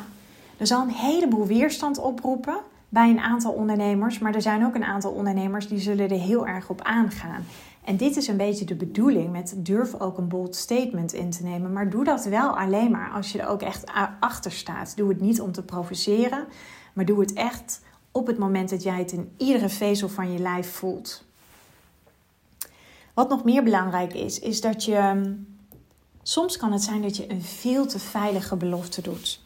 er 0.57 0.67
zal 0.67 0.83
een 0.83 0.95
heleboel 0.95 1.47
weerstand 1.47 1.99
oproepen 1.99 2.59
bij 2.89 3.11
een 3.11 3.21
aantal 3.21 3.53
ondernemers, 3.53 4.19
maar 4.19 4.35
er 4.35 4.43
zijn 4.43 4.65
ook 4.65 4.75
een 4.75 4.85
aantal 4.85 5.11
ondernemers 5.11 5.69
die 5.69 5.79
zullen 5.79 6.11
er 6.11 6.19
heel 6.19 6.47
erg 6.47 6.69
op 6.69 6.83
aangaan. 6.83 7.45
En 7.89 7.97
dit 7.97 8.17
is 8.17 8.27
een 8.27 8.37
beetje 8.37 8.65
de 8.65 8.75
bedoeling 8.75 9.33
met 9.33 9.55
durf 9.57 10.01
ook 10.01 10.19
een 10.19 10.29
bold 10.29 10.57
statement 10.57 11.13
in 11.13 11.31
te 11.31 11.43
nemen. 11.43 11.73
Maar 11.73 11.91
doe 11.91 12.05
dat 12.05 12.25
wel 12.25 12.59
alleen 12.59 12.91
maar 12.91 13.11
als 13.11 13.33
je 13.33 13.41
er 13.41 13.49
ook 13.49 13.63
echt 13.63 13.85
achter 14.21 14.53
staat. 14.53 14.97
Doe 14.97 15.09
het 15.09 15.21
niet 15.21 15.41
om 15.41 15.53
te 15.53 15.63
provoceren, 15.63 16.47
maar 16.93 17.05
doe 17.05 17.21
het 17.21 17.33
echt 17.33 17.81
op 18.13 18.27
het 18.27 18.39
moment 18.39 18.71
dat 18.71 18.83
jij 18.83 18.99
het 18.99 19.13
in 19.13 19.33
iedere 19.37 19.69
vezel 19.69 20.09
van 20.09 20.33
je 20.33 20.39
lijf 20.39 20.71
voelt. 20.71 21.25
Wat 23.15 23.29
nog 23.29 23.45
meer 23.45 23.63
belangrijk 23.63 24.15
is, 24.15 24.39
is 24.39 24.61
dat 24.61 24.85
je. 24.85 25.35
Soms 26.23 26.57
kan 26.57 26.73
het 26.73 26.83
zijn 26.83 27.03
dat 27.03 27.17
je 27.17 27.31
een 27.31 27.43
veel 27.43 27.87
te 27.87 27.99
veilige 27.99 28.57
belofte 28.57 29.03
doet. 29.03 29.41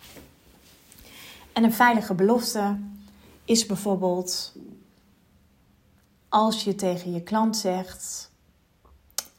En 1.53 1.65
een 1.65 1.73
veilige 1.73 2.15
belofte 2.15 2.79
is 3.45 3.67
bijvoorbeeld 3.67 4.53
als 6.29 6.65
je 6.65 6.75
tegen 6.75 7.13
je 7.13 7.23
klant 7.23 7.57
zegt: 7.57 8.31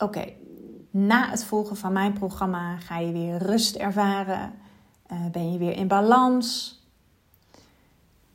Oké, 0.04 0.34
na 0.92 1.30
het 1.30 1.44
volgen 1.44 1.78
van 1.78 1.94
mijn 1.94 2.14
programma 2.14 2.78
ga 2.78 2.98
je 3.00 3.12
weer 3.12 3.38
rust 3.38 3.76
ervaren, 3.76 4.54
uh, 5.12 5.26
ben 5.32 5.52
je 5.52 5.58
weer 5.58 5.76
in 5.76 5.88
balans. 5.88 6.78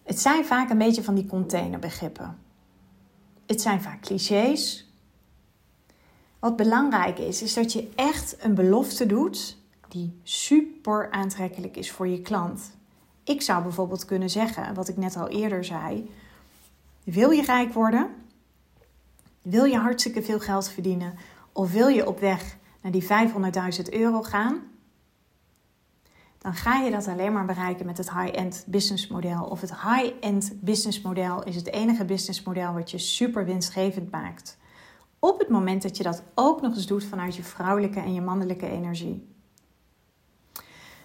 Het 0.02 0.20
zijn 0.20 0.44
vaak 0.44 0.70
een 0.70 0.78
beetje 0.78 1.02
van 1.02 1.14
die 1.14 1.26
containerbegrippen. 1.26 2.38
het 3.46 3.60
zijn 3.60 3.82
vaak 3.82 4.00
clichés. 4.00 4.92
Wat 6.38 6.56
belangrijk 6.56 7.18
is, 7.18 7.42
is 7.42 7.54
dat 7.54 7.72
je 7.72 7.90
echt 7.94 8.44
een 8.44 8.54
belofte 8.54 9.06
doet 9.06 9.56
die 9.88 10.20
super 10.22 11.10
aantrekkelijk 11.10 11.76
is 11.76 11.90
voor 11.90 12.08
je 12.08 12.22
klant. 12.22 12.76
Ik 13.24 13.42
zou 13.42 13.62
bijvoorbeeld 13.62 14.04
kunnen 14.04 14.30
zeggen, 14.30 14.74
wat 14.74 14.88
ik 14.88 14.96
net 14.96 15.16
al 15.16 15.28
eerder 15.28 15.64
zei: 15.64 16.10
wil 17.04 17.30
je 17.30 17.42
rijk 17.42 17.72
worden? 17.72 18.10
Wil 19.42 19.64
je 19.64 19.76
hartstikke 19.76 20.22
veel 20.22 20.40
geld 20.40 20.68
verdienen? 20.68 21.14
Of 21.58 21.72
wil 21.72 21.88
je 21.88 22.06
op 22.06 22.20
weg 22.20 22.56
naar 22.80 22.92
die 22.92 23.02
500.000 23.02 23.82
euro 23.90 24.22
gaan? 24.22 24.62
Dan 26.38 26.54
ga 26.54 26.74
je 26.74 26.90
dat 26.90 27.08
alleen 27.08 27.32
maar 27.32 27.44
bereiken 27.44 27.86
met 27.86 27.98
het 27.98 28.12
high-end 28.12 28.64
business 28.66 29.08
model. 29.08 29.44
Of 29.44 29.60
het 29.60 29.72
high-end 29.74 30.52
business 30.60 31.00
model 31.00 31.42
is 31.42 31.56
het 31.56 31.72
enige 31.72 32.04
business 32.04 32.42
model 32.42 32.72
wat 32.72 32.90
je 32.90 32.98
super 32.98 33.44
winstgevend 33.44 34.10
maakt. 34.10 34.58
Op 35.18 35.38
het 35.38 35.48
moment 35.48 35.82
dat 35.82 35.96
je 35.96 36.02
dat 36.02 36.22
ook 36.34 36.60
nog 36.60 36.74
eens 36.74 36.86
doet 36.86 37.04
vanuit 37.04 37.36
je 37.36 37.42
vrouwelijke 37.42 38.00
en 38.00 38.14
je 38.14 38.20
mannelijke 38.20 38.68
energie. 38.68 39.34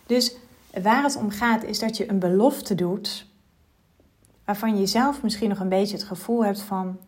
Dus 0.06 0.36
waar 0.82 1.04
het 1.04 1.16
om 1.16 1.30
gaat 1.30 1.64
is 1.64 1.80
dat 1.80 1.98
je 1.98 2.10
een 2.10 2.20
belofte 2.20 2.76
doet 2.76 3.28
waarvan 4.46 4.78
je 4.78 4.86
zelf 4.86 5.24
misschien 5.24 5.50
nog 5.50 5.60
een 5.60 5.70
beetje 5.70 5.96
het 5.96 6.06
gevoel 6.06 6.46
hebt 6.46 6.62
van 6.62 7.00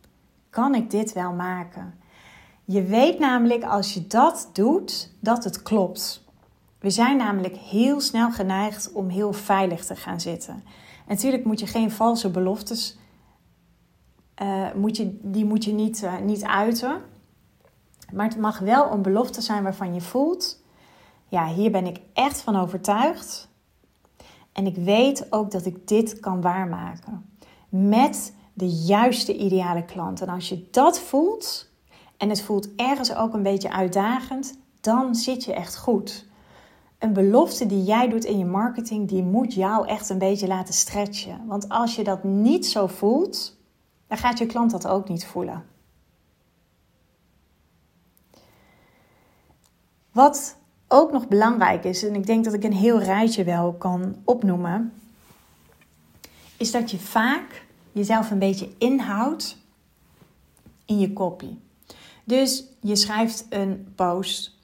kan 0.49 0.75
ik 0.75 0.89
dit 0.89 1.13
wel 1.13 1.33
maken? 1.33 2.03
Je 2.65 2.83
weet 2.83 3.19
namelijk 3.19 3.63
als 3.63 3.93
je 3.93 4.07
dat 4.07 4.49
doet 4.53 5.11
dat 5.19 5.43
het 5.43 5.61
klopt. 5.61 6.23
We 6.79 6.89
zijn 6.89 7.17
namelijk 7.17 7.55
heel 7.55 8.01
snel 8.01 8.31
geneigd 8.31 8.91
om 8.91 9.09
heel 9.09 9.33
veilig 9.33 9.85
te 9.85 9.95
gaan 9.95 10.19
zitten. 10.19 10.53
En 10.53 10.63
natuurlijk 11.07 11.45
moet 11.45 11.59
je 11.59 11.67
geen 11.67 11.91
valse 11.91 12.29
beloftes, 12.29 12.97
uh, 14.41 14.73
moet 14.73 14.97
je, 14.97 15.19
die 15.21 15.45
moet 15.45 15.63
je 15.63 15.73
niet, 15.73 16.01
uh, 16.03 16.19
niet 16.19 16.43
uiten. 16.43 17.01
Maar 18.13 18.27
het 18.27 18.37
mag 18.37 18.59
wel 18.59 18.91
een 18.91 19.01
belofte 19.01 19.41
zijn 19.41 19.63
waarvan 19.63 19.93
je 19.93 20.01
voelt, 20.01 20.63
ja, 21.27 21.47
hier 21.47 21.71
ben 21.71 21.85
ik 21.85 21.99
echt 22.13 22.41
van 22.41 22.55
overtuigd. 22.55 23.47
En 24.51 24.65
ik 24.65 24.75
weet 24.75 25.31
ook 25.31 25.51
dat 25.51 25.65
ik 25.65 25.87
dit 25.87 26.19
kan 26.19 26.41
waarmaken. 26.41 27.29
Met 27.69 28.33
de 28.53 28.69
juiste 28.69 29.37
ideale 29.37 29.85
klant. 29.85 30.21
En 30.21 30.29
als 30.29 30.49
je 30.49 30.67
dat 30.71 30.99
voelt, 30.99 31.69
en 32.17 32.29
het 32.29 32.41
voelt 32.41 32.75
ergens 32.75 33.15
ook 33.15 33.33
een 33.33 33.43
beetje 33.43 33.71
uitdagend, 33.71 34.57
dan 34.81 35.15
zit 35.15 35.43
je 35.43 35.53
echt 35.53 35.77
goed. 35.77 36.25
Een 36.99 37.13
belofte 37.13 37.65
die 37.65 37.83
jij 37.83 38.09
doet 38.09 38.23
in 38.23 38.37
je 38.37 38.45
marketing, 38.45 39.07
die 39.07 39.23
moet 39.23 39.53
jou 39.53 39.87
echt 39.87 40.09
een 40.09 40.17
beetje 40.17 40.47
laten 40.47 40.73
stretchen. 40.73 41.45
Want 41.45 41.69
als 41.69 41.95
je 41.95 42.03
dat 42.03 42.23
niet 42.23 42.67
zo 42.67 42.87
voelt, 42.87 43.57
dan 44.07 44.17
gaat 44.17 44.37
je 44.37 44.45
klant 44.45 44.71
dat 44.71 44.87
ook 44.87 45.09
niet 45.09 45.25
voelen. 45.25 45.65
Wat 50.11 50.57
ook 50.87 51.11
nog 51.11 51.27
belangrijk 51.27 51.83
is, 51.83 52.03
en 52.03 52.15
ik 52.15 52.25
denk 52.25 52.43
dat 52.43 52.53
ik 52.53 52.63
een 52.63 52.73
heel 52.73 52.99
rijtje 52.99 53.43
wel 53.43 53.73
kan 53.73 54.15
opnoemen, 54.23 54.93
is 56.57 56.71
dat 56.71 56.91
je 56.91 56.99
vaak 56.99 57.65
jezelf 57.91 58.31
een 58.31 58.39
beetje 58.39 58.69
inhoudt 58.77 59.57
in 60.85 60.99
je 60.99 61.13
copy. 61.13 61.57
Dus 62.27 62.63
je 62.79 62.95
schrijft 62.95 63.45
een 63.49 63.93
post 63.95 64.57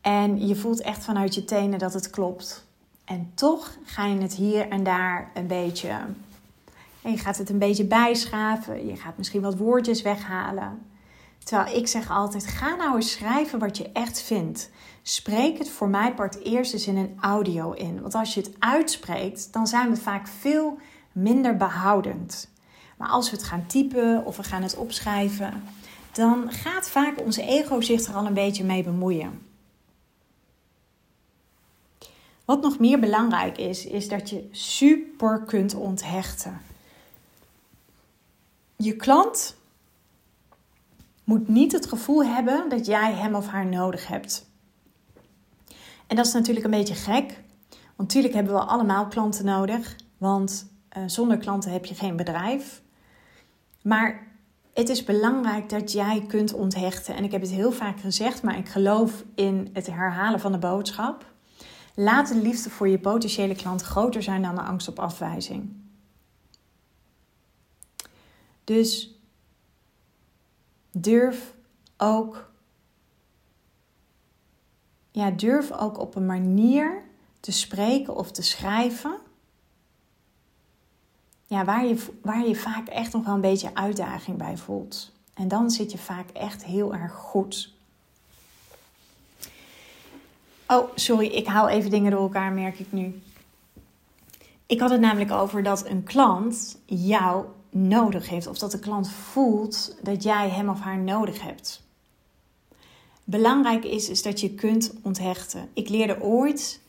en 0.00 0.46
je 0.46 0.56
voelt 0.56 0.80
echt 0.80 1.04
vanuit 1.04 1.34
je 1.34 1.44
tenen 1.44 1.78
dat 1.78 1.92
het 1.92 2.10
klopt. 2.10 2.66
En 3.04 3.30
toch 3.34 3.76
ga 3.84 4.06
je 4.06 4.20
het 4.20 4.34
hier 4.34 4.68
en 4.68 4.82
daar 4.82 5.30
een 5.34 5.46
beetje. 5.46 5.88
En 7.02 7.10
je 7.10 7.18
gaat 7.18 7.38
het 7.38 7.50
een 7.50 7.58
beetje 7.58 7.84
bijschaven. 7.84 8.86
Je 8.86 8.96
gaat 8.96 9.16
misschien 9.16 9.40
wat 9.40 9.56
woordjes 9.56 10.02
weghalen. 10.02 10.86
Terwijl 11.44 11.76
ik 11.76 11.86
zeg 11.86 12.10
altijd: 12.10 12.46
ga 12.46 12.74
nou 12.74 12.96
eens 12.96 13.12
schrijven 13.12 13.58
wat 13.58 13.76
je 13.76 13.90
echt 13.92 14.22
vindt. 14.22 14.70
Spreek 15.02 15.58
het 15.58 15.68
voor 15.68 15.88
mij 15.88 16.14
part 16.14 16.44
eerst 16.44 16.72
eens 16.72 16.86
in 16.86 16.96
een 16.96 17.16
audio 17.20 17.72
in. 17.72 18.00
Want 18.00 18.14
als 18.14 18.34
je 18.34 18.40
het 18.40 18.54
uitspreekt, 18.58 19.52
dan 19.52 19.66
zijn 19.66 19.90
we 19.90 19.96
vaak 19.96 20.28
veel 20.28 20.78
minder 21.12 21.56
behoudend. 21.56 22.48
Maar 22.96 23.08
als 23.08 23.30
we 23.30 23.36
het 23.36 23.46
gaan 23.46 23.66
typen 23.66 24.24
of 24.24 24.36
we 24.36 24.42
gaan 24.42 24.62
het 24.62 24.76
opschrijven, 24.76 25.62
dan 26.12 26.52
gaat 26.52 26.88
vaak 26.88 27.20
onze 27.20 27.42
ego 27.42 27.80
zich 27.80 28.06
er 28.06 28.14
al 28.14 28.26
een 28.26 28.34
beetje 28.34 28.64
mee 28.64 28.82
bemoeien. 28.82 29.46
Wat 32.44 32.62
nog 32.62 32.78
meer 32.78 33.00
belangrijk 33.00 33.58
is, 33.58 33.86
is 33.86 34.08
dat 34.08 34.30
je 34.30 34.48
super 34.50 35.42
kunt 35.42 35.74
onthechten. 35.74 36.60
Je 38.76 38.96
klant 38.96 39.56
moet 41.24 41.48
niet 41.48 41.72
het 41.72 41.86
gevoel 41.86 42.24
hebben 42.24 42.68
dat 42.68 42.86
jij 42.86 43.12
hem 43.12 43.34
of 43.34 43.46
haar 43.46 43.66
nodig 43.66 44.06
hebt. 44.06 44.46
En 46.06 46.16
dat 46.16 46.26
is 46.26 46.32
natuurlijk 46.32 46.64
een 46.64 46.70
beetje 46.70 46.94
gek, 46.94 47.42
want 47.68 47.96
natuurlijk 47.96 48.34
hebben 48.34 48.52
we 48.52 48.60
allemaal 48.60 49.06
klanten 49.06 49.44
nodig, 49.44 49.96
want 50.18 50.72
uh, 50.96 51.02
zonder 51.06 51.38
klanten 51.38 51.72
heb 51.72 51.84
je 51.84 51.94
geen 51.94 52.16
bedrijf. 52.16 52.82
Maar 53.82 54.27
het 54.78 54.88
is 54.88 55.04
belangrijk 55.04 55.68
dat 55.68 55.92
jij 55.92 56.24
kunt 56.26 56.52
onthechten. 56.52 57.14
En 57.14 57.24
ik 57.24 57.32
heb 57.32 57.40
het 57.40 57.50
heel 57.50 57.72
vaak 57.72 58.00
gezegd, 58.00 58.42
maar 58.42 58.58
ik 58.58 58.68
geloof 58.68 59.24
in 59.34 59.70
het 59.72 59.86
herhalen 59.86 60.40
van 60.40 60.52
de 60.52 60.58
boodschap. 60.58 61.32
Laat 61.94 62.28
de 62.28 62.36
liefde 62.36 62.70
voor 62.70 62.88
je 62.88 62.98
potentiële 62.98 63.54
klant 63.54 63.82
groter 63.82 64.22
zijn 64.22 64.42
dan 64.42 64.54
de 64.54 64.60
angst 64.60 64.88
op 64.88 64.98
afwijzing. 64.98 65.76
Dus 68.64 69.18
durf 70.92 71.54
ook, 71.96 72.50
ja, 75.10 75.30
durf 75.30 75.72
ook 75.72 75.98
op 75.98 76.14
een 76.14 76.26
manier 76.26 77.02
te 77.40 77.52
spreken 77.52 78.16
of 78.16 78.30
te 78.30 78.42
schrijven. 78.42 79.18
Ja, 81.48 81.64
waar 81.64 81.86
je, 81.86 82.06
waar 82.22 82.46
je 82.46 82.56
vaak 82.56 82.88
echt 82.88 83.12
nog 83.12 83.24
wel 83.24 83.34
een 83.34 83.40
beetje 83.40 83.74
uitdaging 83.74 84.36
bij 84.36 84.56
voelt. 84.56 85.12
En 85.34 85.48
dan 85.48 85.70
zit 85.70 85.92
je 85.92 85.98
vaak 85.98 86.30
echt 86.30 86.64
heel 86.64 86.94
erg 86.94 87.12
goed. 87.12 87.72
Oh, 90.66 90.88
sorry, 90.94 91.26
ik 91.26 91.46
haal 91.46 91.68
even 91.68 91.90
dingen 91.90 92.10
door 92.10 92.20
elkaar, 92.20 92.52
merk 92.52 92.78
ik 92.78 92.92
nu. 92.92 93.22
Ik 94.66 94.80
had 94.80 94.90
het 94.90 95.00
namelijk 95.00 95.30
over 95.30 95.62
dat 95.62 95.86
een 95.86 96.04
klant 96.04 96.78
jou 96.84 97.44
nodig 97.70 98.28
heeft. 98.28 98.46
Of 98.46 98.58
dat 98.58 98.70
de 98.70 98.78
klant 98.78 99.10
voelt 99.10 99.96
dat 100.02 100.22
jij 100.22 100.48
hem 100.48 100.68
of 100.68 100.80
haar 100.80 100.98
nodig 100.98 101.42
hebt. 101.42 101.82
Belangrijk 103.24 103.84
is, 103.84 104.08
is 104.08 104.22
dat 104.22 104.40
je 104.40 104.54
kunt 104.54 104.92
onthechten. 105.02 105.68
Ik 105.72 105.88
leerde 105.88 106.22
ooit, 106.22 106.80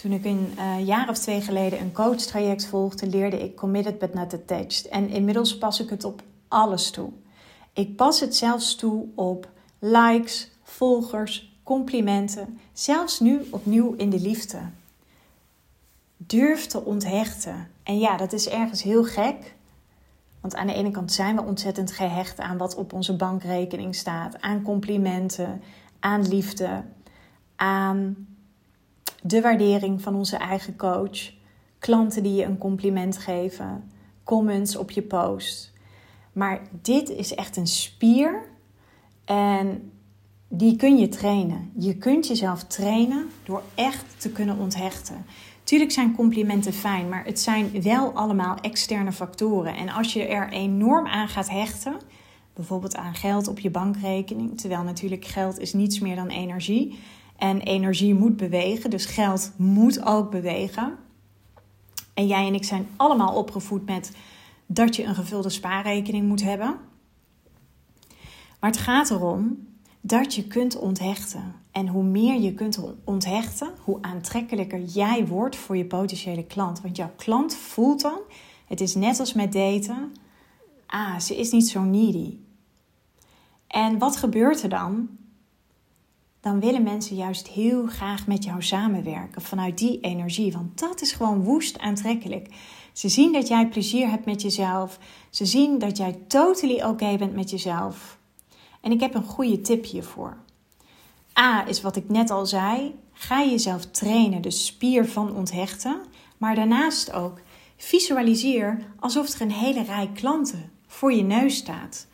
toen 0.00 0.12
ik 0.12 0.24
een 0.24 0.54
uh, 0.58 0.86
jaar 0.86 1.08
of 1.08 1.18
twee 1.18 1.40
geleden 1.40 1.80
een 1.80 1.92
coachtraject 1.92 2.66
volgde, 2.66 3.06
leerde 3.06 3.42
ik 3.42 3.56
committed 3.56 3.98
but 3.98 4.14
not 4.14 4.34
attached. 4.34 4.88
En 4.88 5.08
inmiddels 5.08 5.58
pas 5.58 5.80
ik 5.80 5.90
het 5.90 6.04
op 6.04 6.22
alles 6.48 6.90
toe. 6.90 7.10
Ik 7.72 7.96
pas 7.96 8.20
het 8.20 8.36
zelfs 8.36 8.74
toe 8.74 9.06
op 9.14 9.48
likes, 9.78 10.50
volgers, 10.62 11.58
complimenten, 11.62 12.58
zelfs 12.72 13.20
nu 13.20 13.46
opnieuw 13.50 13.94
in 13.94 14.10
de 14.10 14.20
liefde. 14.20 14.58
Durf 16.16 16.66
te 16.66 16.84
onthechten. 16.84 17.70
En 17.82 17.98
ja, 17.98 18.16
dat 18.16 18.32
is 18.32 18.48
ergens 18.48 18.82
heel 18.82 19.04
gek. 19.04 19.54
Want 20.40 20.54
aan 20.54 20.66
de 20.66 20.74
ene 20.74 20.90
kant 20.90 21.12
zijn 21.12 21.36
we 21.36 21.42
ontzettend 21.42 21.92
gehecht 21.92 22.38
aan 22.38 22.56
wat 22.56 22.74
op 22.74 22.92
onze 22.92 23.16
bankrekening 23.16 23.94
staat, 23.94 24.40
aan 24.40 24.62
complimenten, 24.62 25.62
aan 26.00 26.28
liefde, 26.28 26.82
aan 27.56 28.26
de 29.22 29.40
waardering 29.40 30.02
van 30.02 30.14
onze 30.14 30.36
eigen 30.36 30.76
coach, 30.76 31.32
klanten 31.78 32.22
die 32.22 32.34
je 32.34 32.44
een 32.44 32.58
compliment 32.58 33.18
geven, 33.18 33.90
comments 34.24 34.76
op 34.76 34.90
je 34.90 35.02
post. 35.02 35.72
Maar 36.32 36.60
dit 36.82 37.10
is 37.10 37.34
echt 37.34 37.56
een 37.56 37.66
spier 37.66 38.42
en 39.24 39.92
die 40.48 40.76
kun 40.76 40.96
je 40.96 41.08
trainen. 41.08 41.70
Je 41.78 41.96
kunt 41.96 42.26
jezelf 42.26 42.64
trainen 42.64 43.30
door 43.44 43.62
echt 43.74 44.04
te 44.16 44.30
kunnen 44.30 44.58
onthechten. 44.58 45.24
Tuurlijk 45.62 45.90
zijn 45.90 46.14
complimenten 46.14 46.72
fijn, 46.72 47.08
maar 47.08 47.24
het 47.24 47.40
zijn 47.40 47.82
wel 47.82 48.12
allemaal 48.12 48.56
externe 48.56 49.12
factoren. 49.12 49.76
En 49.76 49.88
als 49.88 50.12
je 50.12 50.26
er 50.26 50.50
enorm 50.50 51.06
aan 51.06 51.28
gaat 51.28 51.50
hechten, 51.50 51.96
bijvoorbeeld 52.54 52.96
aan 52.96 53.14
geld 53.14 53.48
op 53.48 53.58
je 53.58 53.70
bankrekening, 53.70 54.60
terwijl 54.60 54.82
natuurlijk 54.82 55.24
geld 55.24 55.58
is 55.58 55.72
niets 55.72 55.98
meer 55.98 56.16
dan 56.16 56.28
energie. 56.28 56.98
En 57.38 57.60
energie 57.60 58.14
moet 58.14 58.36
bewegen, 58.36 58.90
dus 58.90 59.04
geld 59.04 59.52
moet 59.56 60.04
ook 60.04 60.30
bewegen. 60.30 60.96
En 62.14 62.26
jij 62.26 62.46
en 62.46 62.54
ik 62.54 62.64
zijn 62.64 62.88
allemaal 62.96 63.34
opgevoed 63.34 63.86
met 63.86 64.12
dat 64.66 64.96
je 64.96 65.04
een 65.04 65.14
gevulde 65.14 65.48
spaarrekening 65.48 66.28
moet 66.28 66.42
hebben. 66.42 66.76
Maar 68.60 68.70
het 68.70 68.78
gaat 68.78 69.10
erom 69.10 69.66
dat 70.00 70.34
je 70.34 70.46
kunt 70.46 70.78
onthechten. 70.78 71.54
En 71.70 71.88
hoe 71.88 72.02
meer 72.02 72.40
je 72.40 72.54
kunt 72.54 72.80
onthechten, 73.04 73.70
hoe 73.84 73.98
aantrekkelijker 74.00 74.82
jij 74.82 75.26
wordt 75.26 75.56
voor 75.56 75.76
je 75.76 75.84
potentiële 75.84 76.44
klant. 76.44 76.80
Want 76.80 76.96
jouw 76.96 77.12
klant 77.16 77.54
voelt 77.54 78.00
dan, 78.00 78.18
het 78.66 78.80
is 78.80 78.94
net 78.94 79.20
als 79.20 79.32
met 79.32 79.52
daten, 79.52 80.12
ah, 80.86 81.18
ze 81.18 81.36
is 81.36 81.50
niet 81.50 81.68
zo 81.68 81.82
needy. 81.82 82.36
En 83.66 83.98
wat 83.98 84.16
gebeurt 84.16 84.62
er 84.62 84.68
dan? 84.68 85.08
Dan 86.48 86.60
willen 86.60 86.82
mensen 86.82 87.16
juist 87.16 87.48
heel 87.48 87.86
graag 87.86 88.26
met 88.26 88.44
jou 88.44 88.62
samenwerken 88.62 89.42
vanuit 89.42 89.78
die 89.78 90.00
energie. 90.00 90.52
Want 90.52 90.78
dat 90.78 91.00
is 91.00 91.12
gewoon 91.12 91.42
woest 91.42 91.78
aantrekkelijk. 91.78 92.48
Ze 92.92 93.08
zien 93.08 93.32
dat 93.32 93.48
jij 93.48 93.68
plezier 93.68 94.10
hebt 94.10 94.24
met 94.24 94.42
jezelf. 94.42 94.98
Ze 95.30 95.46
zien 95.46 95.78
dat 95.78 95.96
jij 95.96 96.18
totally 96.26 96.82
oké 96.82 97.16
bent 97.16 97.34
met 97.34 97.50
jezelf. 97.50 98.18
En 98.80 98.92
ik 98.92 99.00
heb 99.00 99.14
een 99.14 99.24
goede 99.24 99.60
tip 99.60 99.84
hiervoor. 99.84 100.36
A 101.38 101.66
is 101.66 101.80
wat 101.80 101.96
ik 101.96 102.08
net 102.08 102.30
al 102.30 102.46
zei. 102.46 102.94
Ga 103.12 103.44
jezelf 103.44 103.86
trainen, 103.86 104.42
de 104.42 104.50
spier 104.50 105.08
van 105.08 105.34
onthechten. 105.34 106.00
Maar 106.38 106.54
daarnaast 106.54 107.12
ook 107.12 107.40
visualiseer 107.76 108.78
alsof 109.00 109.28
er 109.28 109.40
een 109.40 109.52
hele 109.52 109.82
rij 109.82 110.10
klanten 110.14 110.70
voor 110.86 111.12
je 111.12 111.22
neus 111.22 111.56
staat. 111.56 112.06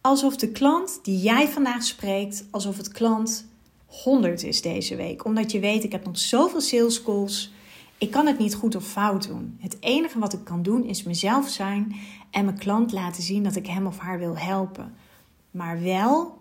Alsof 0.00 0.36
de 0.36 0.52
klant 0.52 0.98
die 1.02 1.18
jij 1.18 1.48
vandaag 1.48 1.82
spreekt, 1.82 2.44
alsof 2.50 2.76
het 2.76 2.88
klant 2.88 3.48
100 3.90 4.42
is 4.42 4.62
deze 4.62 4.96
week. 4.96 5.24
Omdat 5.24 5.52
je 5.52 5.60
weet, 5.60 5.84
ik 5.84 5.92
heb 5.92 6.04
nog 6.04 6.18
zoveel 6.18 6.60
sales 6.60 7.02
calls. 7.02 7.52
Ik 7.98 8.10
kan 8.10 8.26
het 8.26 8.38
niet 8.38 8.54
goed 8.54 8.74
of 8.74 8.84
fout 8.84 9.26
doen. 9.26 9.56
Het 9.60 9.76
enige 9.80 10.18
wat 10.18 10.32
ik 10.32 10.44
kan 10.44 10.62
doen 10.62 10.84
is 10.84 11.02
mezelf 11.02 11.48
zijn 11.48 11.96
en 12.30 12.44
mijn 12.44 12.58
klant 12.58 12.92
laten 12.92 13.22
zien 13.22 13.42
dat 13.42 13.56
ik 13.56 13.66
hem 13.66 13.86
of 13.86 13.98
haar 13.98 14.18
wil 14.18 14.38
helpen. 14.38 14.94
Maar 15.50 15.82
wel 15.82 16.38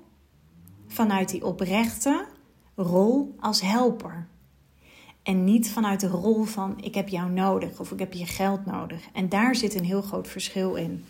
vanuit 0.87 1.29
die 1.29 1.45
oprechte 1.45 2.25
rol 2.75 3.35
als 3.39 3.61
helper. 3.61 4.27
En 5.23 5.43
niet 5.43 5.71
vanuit 5.71 5.99
de 5.99 6.07
rol 6.07 6.43
van 6.43 6.77
ik 6.81 6.95
heb 6.95 7.09
jou 7.09 7.31
nodig 7.31 7.79
of 7.79 7.91
ik 7.91 7.99
heb 7.99 8.13
je 8.13 8.25
geld 8.25 8.65
nodig. 8.65 9.07
En 9.13 9.29
daar 9.29 9.55
zit 9.55 9.75
een 9.75 9.85
heel 9.85 10.01
groot 10.01 10.27
verschil 10.27 10.75
in. 10.75 11.05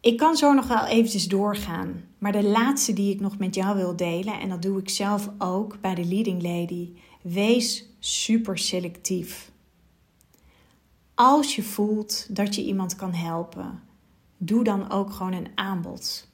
Ik 0.00 0.16
kan 0.16 0.36
zo 0.36 0.52
nog 0.52 0.66
wel 0.66 0.84
eventjes 0.84 1.28
doorgaan. 1.28 2.04
Maar 2.18 2.32
de 2.32 2.44
laatste 2.44 2.92
die 2.92 3.14
ik 3.14 3.20
nog 3.20 3.38
met 3.38 3.54
jou 3.54 3.76
wil 3.76 3.96
delen, 3.96 4.40
en 4.40 4.48
dat 4.48 4.62
doe 4.62 4.78
ik 4.78 4.88
zelf 4.88 5.30
ook 5.38 5.80
bij 5.80 5.94
de 5.94 6.04
Leading 6.04 6.42
Lady. 6.42 6.90
Wees 7.22 7.88
super 7.98 8.58
selectief. 8.58 9.50
Als 11.14 11.56
je 11.56 11.62
voelt 11.62 12.36
dat 12.36 12.54
je 12.54 12.64
iemand 12.64 12.96
kan 12.96 13.12
helpen, 13.12 13.82
doe 14.36 14.64
dan 14.64 14.90
ook 14.90 15.12
gewoon 15.12 15.32
een 15.32 15.48
aanbod. 15.54 16.28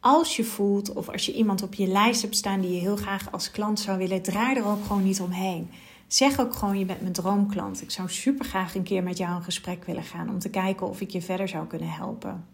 Als 0.00 0.36
je 0.36 0.44
voelt 0.44 0.92
of 0.92 1.08
als 1.08 1.26
je 1.26 1.34
iemand 1.34 1.62
op 1.62 1.74
je 1.74 1.86
lijst 1.86 2.22
hebt 2.22 2.36
staan 2.36 2.60
die 2.60 2.72
je 2.72 2.80
heel 2.80 2.96
graag 2.96 3.32
als 3.32 3.50
klant 3.50 3.80
zou 3.80 3.98
willen, 3.98 4.22
draai 4.22 4.56
er 4.56 4.66
ook 4.66 4.84
gewoon 4.84 5.04
niet 5.04 5.20
omheen. 5.20 5.70
Zeg 6.06 6.40
ook 6.40 6.54
gewoon: 6.54 6.78
je 6.78 6.84
bent 6.84 7.00
mijn 7.00 7.12
droomklant. 7.12 7.82
Ik 7.82 7.90
zou 7.90 8.08
super 8.08 8.44
graag 8.44 8.74
een 8.74 8.82
keer 8.82 9.02
met 9.02 9.18
jou 9.18 9.36
in 9.36 9.42
gesprek 9.42 9.84
willen 9.84 10.02
gaan 10.02 10.28
om 10.28 10.38
te 10.38 10.50
kijken 10.50 10.88
of 10.88 11.00
ik 11.00 11.10
je 11.10 11.22
verder 11.22 11.48
zou 11.48 11.66
kunnen 11.66 11.90
helpen. 11.90 12.53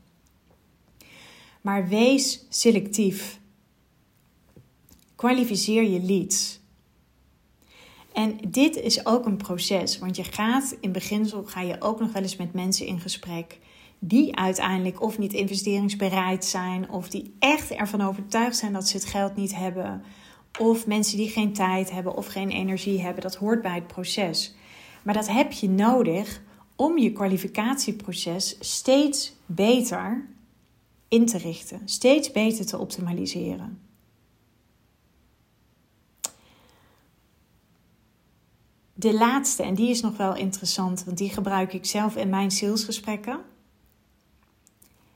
Maar 1.61 1.89
wees 1.89 2.47
selectief. 2.49 3.41
Kwalificeer 5.17 5.83
je 5.83 6.03
leads. 6.03 6.61
En 8.13 8.39
dit 8.49 8.77
is 8.77 9.07
ook 9.07 9.27
een 9.27 9.37
proces, 9.37 9.99
want 9.99 10.17
je 10.17 10.25
gaat 10.25 10.77
in 10.81 10.93
beginsel 10.93 11.45
ga 11.45 11.61
je 11.61 11.81
ook 11.81 12.01
nog 12.01 12.13
wel 12.13 12.23
eens 12.23 12.37
met 12.37 12.53
mensen 12.53 12.87
in 12.87 13.01
gesprek 13.01 13.59
die 13.99 14.37
uiteindelijk 14.37 15.03
of 15.03 15.19
niet 15.19 15.33
investeringsbereid 15.33 16.45
zijn, 16.45 16.91
of 16.91 17.09
die 17.09 17.35
echt 17.39 17.71
ervan 17.71 18.01
overtuigd 18.01 18.57
zijn 18.57 18.73
dat 18.73 18.89
ze 18.89 18.97
het 18.97 19.07
geld 19.07 19.37
niet 19.37 19.55
hebben, 19.55 20.03
of 20.59 20.87
mensen 20.87 21.17
die 21.17 21.29
geen 21.29 21.53
tijd 21.53 21.91
hebben 21.91 22.17
of 22.17 22.27
geen 22.27 22.51
energie 22.51 23.01
hebben. 23.01 23.23
Dat 23.23 23.35
hoort 23.35 23.63
bij 23.63 23.75
het 23.75 23.87
proces. 23.87 24.55
Maar 25.03 25.15
dat 25.15 25.29
heb 25.29 25.53
je 25.53 25.69
nodig 25.69 26.43
om 26.77 26.99
je 26.99 27.13
kwalificatieproces 27.13 28.57
steeds 28.61 29.33
beter 29.47 30.29
in 31.11 31.27
te 31.27 31.39
richten, 31.39 31.81
steeds 31.85 32.33
beter 32.33 32.67
te 32.67 32.79
optimaliseren. 32.79 33.81
De 38.95 39.15
laatste, 39.15 39.63
en 39.63 39.75
die 39.75 39.91
is 39.91 40.01
nog 40.01 40.17
wel 40.17 40.35
interessant, 40.35 41.05
want 41.05 41.19
die 41.19 41.31
gebruik 41.31 41.73
ik 41.73 41.85
zelf 41.85 42.17
in 42.17 42.29
mijn 42.29 42.51
salesgesprekken. 42.51 43.41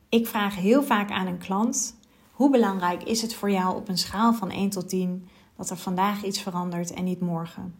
Ik 0.08 0.26
vraag 0.26 0.56
heel 0.56 0.82
vaak 0.82 1.10
aan 1.10 1.26
een 1.26 1.38
klant: 1.38 1.96
hoe 2.30 2.50
belangrijk 2.50 3.02
is 3.02 3.22
het 3.22 3.34
voor 3.34 3.50
jou 3.50 3.76
op 3.76 3.88
een 3.88 3.98
schaal 3.98 4.34
van 4.34 4.50
1 4.50 4.70
tot 4.70 4.88
10 4.88 5.28
dat 5.56 5.70
er 5.70 5.76
vandaag 5.76 6.24
iets 6.24 6.40
verandert 6.40 6.92
en 6.92 7.04
niet 7.04 7.20
morgen? 7.20 7.74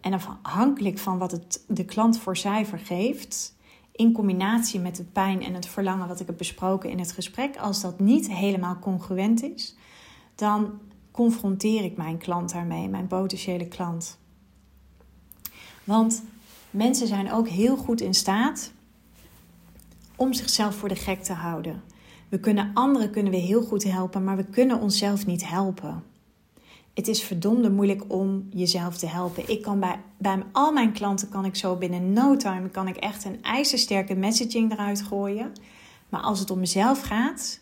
En 0.00 0.12
afhankelijk 0.12 0.98
van 0.98 1.18
wat 1.18 1.30
het 1.30 1.64
de 1.68 1.84
klant 1.84 2.18
voor 2.18 2.36
cijfer 2.36 2.78
geeft, 2.78 3.54
in 4.00 4.12
combinatie 4.12 4.80
met 4.80 4.96
de 4.96 5.04
pijn 5.04 5.42
en 5.42 5.54
het 5.54 5.66
verlangen 5.66 6.08
wat 6.08 6.20
ik 6.20 6.26
heb 6.26 6.36
besproken 6.36 6.90
in 6.90 6.98
het 6.98 7.12
gesprek, 7.12 7.56
als 7.56 7.80
dat 7.80 8.00
niet 8.00 8.32
helemaal 8.32 8.78
congruent 8.78 9.42
is, 9.42 9.76
dan 10.34 10.78
confronteer 11.10 11.84
ik 11.84 11.96
mijn 11.96 12.18
klant 12.18 12.52
daarmee, 12.52 12.88
mijn 12.88 13.06
potentiële 13.06 13.68
klant. 13.68 14.18
Want 15.84 16.22
mensen 16.70 17.06
zijn 17.06 17.32
ook 17.32 17.48
heel 17.48 17.76
goed 17.76 18.00
in 18.00 18.14
staat 18.14 18.72
om 20.16 20.32
zichzelf 20.32 20.74
voor 20.74 20.88
de 20.88 20.96
gek 20.96 21.22
te 21.22 21.32
houden. 21.32 21.82
We 22.28 22.40
kunnen 22.40 22.70
anderen 22.74 23.10
kunnen 23.10 23.32
we 23.32 23.38
heel 23.38 23.62
goed 23.62 23.84
helpen, 23.84 24.24
maar 24.24 24.36
we 24.36 24.44
kunnen 24.44 24.80
onszelf 24.80 25.26
niet 25.26 25.48
helpen. 25.48 26.04
Het 27.00 27.08
is 27.08 27.22
verdomde 27.22 27.70
moeilijk 27.70 28.02
om 28.08 28.46
jezelf 28.50 28.96
te 28.96 29.06
helpen. 29.06 29.48
Ik 29.48 29.62
kan 29.62 29.80
bij, 29.80 30.00
bij 30.18 30.42
al 30.52 30.72
mijn 30.72 30.92
klanten 30.92 31.28
kan 31.28 31.44
ik 31.44 31.56
zo 31.56 31.76
binnen 31.76 32.12
no 32.12 32.36
time 32.36 32.68
kan 32.68 32.88
ik 32.88 32.96
echt 32.96 33.24
een 33.24 33.42
ijzersterke 33.42 34.14
messaging 34.14 34.72
eruit 34.72 35.02
gooien. 35.02 35.52
Maar 36.08 36.20
als 36.20 36.38
het 36.40 36.50
om 36.50 36.58
mezelf 36.58 37.00
gaat, 37.00 37.60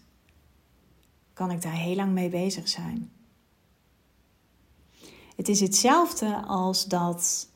kan 1.33 1.51
ik 1.51 1.63
daar 1.63 1.73
heel 1.73 1.95
lang 1.95 2.13
mee 2.13 2.29
bezig 2.29 2.69
zijn. 2.69 3.11
Het 5.37 5.49
is 5.49 5.61
hetzelfde 5.61 6.43
als 6.47 6.87
dat 6.87 7.49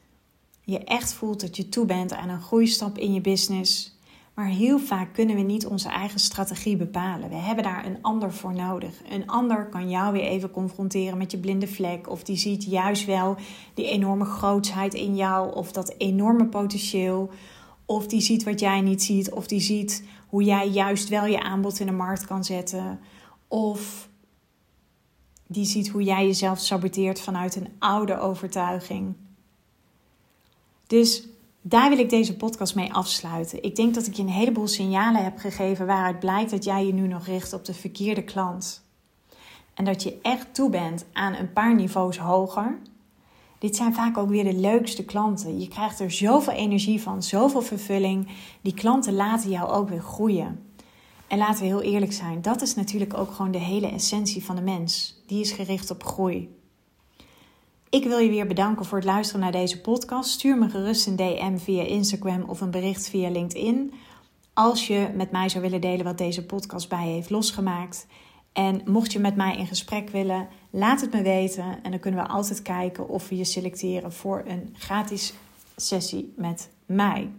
je 0.60 0.78
echt 0.78 1.12
voelt 1.12 1.40
dat 1.40 1.56
je 1.56 1.68
toe 1.68 1.86
bent 1.86 2.12
aan 2.12 2.28
een 2.28 2.42
groeistap 2.42 2.98
in 2.98 3.12
je 3.12 3.20
business. 3.20 3.98
Maar 4.34 4.46
heel 4.46 4.78
vaak 4.78 5.12
kunnen 5.12 5.36
we 5.36 5.42
niet 5.42 5.66
onze 5.66 5.88
eigen 5.88 6.20
strategie 6.20 6.76
bepalen. 6.76 7.28
We 7.28 7.34
hebben 7.34 7.64
daar 7.64 7.86
een 7.86 8.02
ander 8.02 8.32
voor 8.32 8.54
nodig. 8.54 9.00
Een 9.08 9.26
ander 9.26 9.66
kan 9.66 9.90
jou 9.90 10.12
weer 10.12 10.22
even 10.22 10.50
confronteren 10.50 11.18
met 11.18 11.30
je 11.30 11.38
blinde 11.38 11.68
vlek. 11.68 12.10
Of 12.10 12.22
die 12.22 12.36
ziet 12.36 12.64
juist 12.64 13.04
wel 13.04 13.36
die 13.74 13.88
enorme 13.88 14.24
grootsheid 14.24 14.94
in 14.94 15.16
jou. 15.16 15.54
Of 15.54 15.72
dat 15.72 15.94
enorme 15.98 16.46
potentieel. 16.46 17.30
Of 17.84 18.06
die 18.06 18.20
ziet 18.20 18.42
wat 18.42 18.60
jij 18.60 18.80
niet 18.80 19.02
ziet. 19.02 19.30
Of 19.30 19.46
die 19.46 19.60
ziet 19.60 20.04
hoe 20.28 20.42
jij 20.42 20.68
juist 20.68 21.08
wel 21.08 21.26
je 21.26 21.42
aanbod 21.42 21.80
in 21.80 21.86
de 21.86 21.92
markt 21.92 22.26
kan 22.26 22.44
zetten. 22.44 23.00
Of 23.48 24.08
die 25.46 25.64
ziet 25.64 25.88
hoe 25.88 26.02
jij 26.02 26.26
jezelf 26.26 26.58
saboteert 26.58 27.20
vanuit 27.20 27.56
een 27.56 27.68
oude 27.78 28.18
overtuiging. 28.18 29.14
Dus 30.86 31.28
daar 31.62 31.88
wil 31.88 31.98
ik 31.98 32.10
deze 32.10 32.36
podcast 32.36 32.74
mee 32.74 32.92
afsluiten. 32.92 33.62
Ik 33.62 33.76
denk 33.76 33.94
dat 33.94 34.06
ik 34.06 34.14
je 34.14 34.22
een 34.22 34.28
heleboel 34.28 34.66
signalen 34.66 35.24
heb 35.24 35.38
gegeven 35.38 35.86
waaruit 35.86 36.18
blijkt 36.18 36.50
dat 36.50 36.64
jij 36.64 36.86
je 36.86 36.92
nu 36.92 37.06
nog 37.06 37.26
richt 37.26 37.52
op 37.52 37.64
de 37.64 37.74
verkeerde 37.74 38.24
klant. 38.24 38.82
En 39.74 39.84
dat 39.84 40.02
je 40.02 40.18
echt 40.22 40.54
toe 40.54 40.70
bent 40.70 41.04
aan 41.12 41.34
een 41.34 41.52
paar 41.52 41.74
niveaus 41.74 42.18
hoger. 42.18 42.78
Dit 43.58 43.76
zijn 43.76 43.94
vaak 43.94 44.18
ook 44.18 44.28
weer 44.28 44.44
de 44.44 44.54
leukste 44.54 45.04
klanten. 45.04 45.60
Je 45.60 45.68
krijgt 45.68 46.00
er 46.00 46.10
zoveel 46.10 46.52
energie 46.52 47.02
van, 47.02 47.22
zoveel 47.22 47.62
vervulling. 47.62 48.28
Die 48.60 48.74
klanten 48.74 49.14
laten 49.14 49.50
jou 49.50 49.70
ook 49.70 49.88
weer 49.88 50.02
groeien. 50.02 50.66
En 51.26 51.38
laten 51.38 51.60
we 51.60 51.66
heel 51.66 51.82
eerlijk 51.82 52.12
zijn, 52.12 52.42
dat 52.42 52.62
is 52.62 52.74
natuurlijk 52.74 53.14
ook 53.14 53.32
gewoon 53.32 53.50
de 53.50 53.58
hele 53.58 53.90
essentie 53.90 54.44
van 54.44 54.56
de 54.56 54.62
mens. 54.62 55.22
Die 55.26 55.40
is 55.40 55.52
gericht 55.52 55.90
op 55.90 56.04
groei. 56.04 56.61
Ik 57.92 58.04
wil 58.04 58.18
je 58.18 58.30
weer 58.30 58.46
bedanken 58.46 58.84
voor 58.84 58.98
het 58.98 59.06
luisteren 59.06 59.40
naar 59.40 59.52
deze 59.52 59.80
podcast. 59.80 60.30
Stuur 60.30 60.58
me 60.58 60.68
gerust 60.68 61.06
een 61.06 61.16
DM 61.16 61.56
via 61.56 61.82
Instagram 61.82 62.42
of 62.42 62.60
een 62.60 62.70
bericht 62.70 63.08
via 63.08 63.30
LinkedIn. 63.30 63.92
Als 64.52 64.86
je 64.86 65.08
met 65.14 65.30
mij 65.30 65.48
zou 65.48 65.62
willen 65.62 65.80
delen 65.80 66.04
wat 66.04 66.18
deze 66.18 66.46
podcast 66.46 66.88
bij 66.88 67.06
je 67.06 67.12
heeft 67.12 67.30
losgemaakt. 67.30 68.06
En 68.52 68.82
mocht 68.84 69.12
je 69.12 69.18
met 69.18 69.36
mij 69.36 69.56
in 69.56 69.66
gesprek 69.66 70.08
willen, 70.08 70.48
laat 70.70 71.00
het 71.00 71.12
me 71.12 71.22
weten. 71.22 71.78
En 71.82 71.90
dan 71.90 72.00
kunnen 72.00 72.24
we 72.24 72.28
altijd 72.28 72.62
kijken 72.62 73.08
of 73.08 73.28
we 73.28 73.36
je 73.36 73.44
selecteren 73.44 74.12
voor 74.12 74.42
een 74.46 74.74
gratis 74.78 75.34
sessie 75.76 76.32
met 76.36 76.70
mij. 76.86 77.30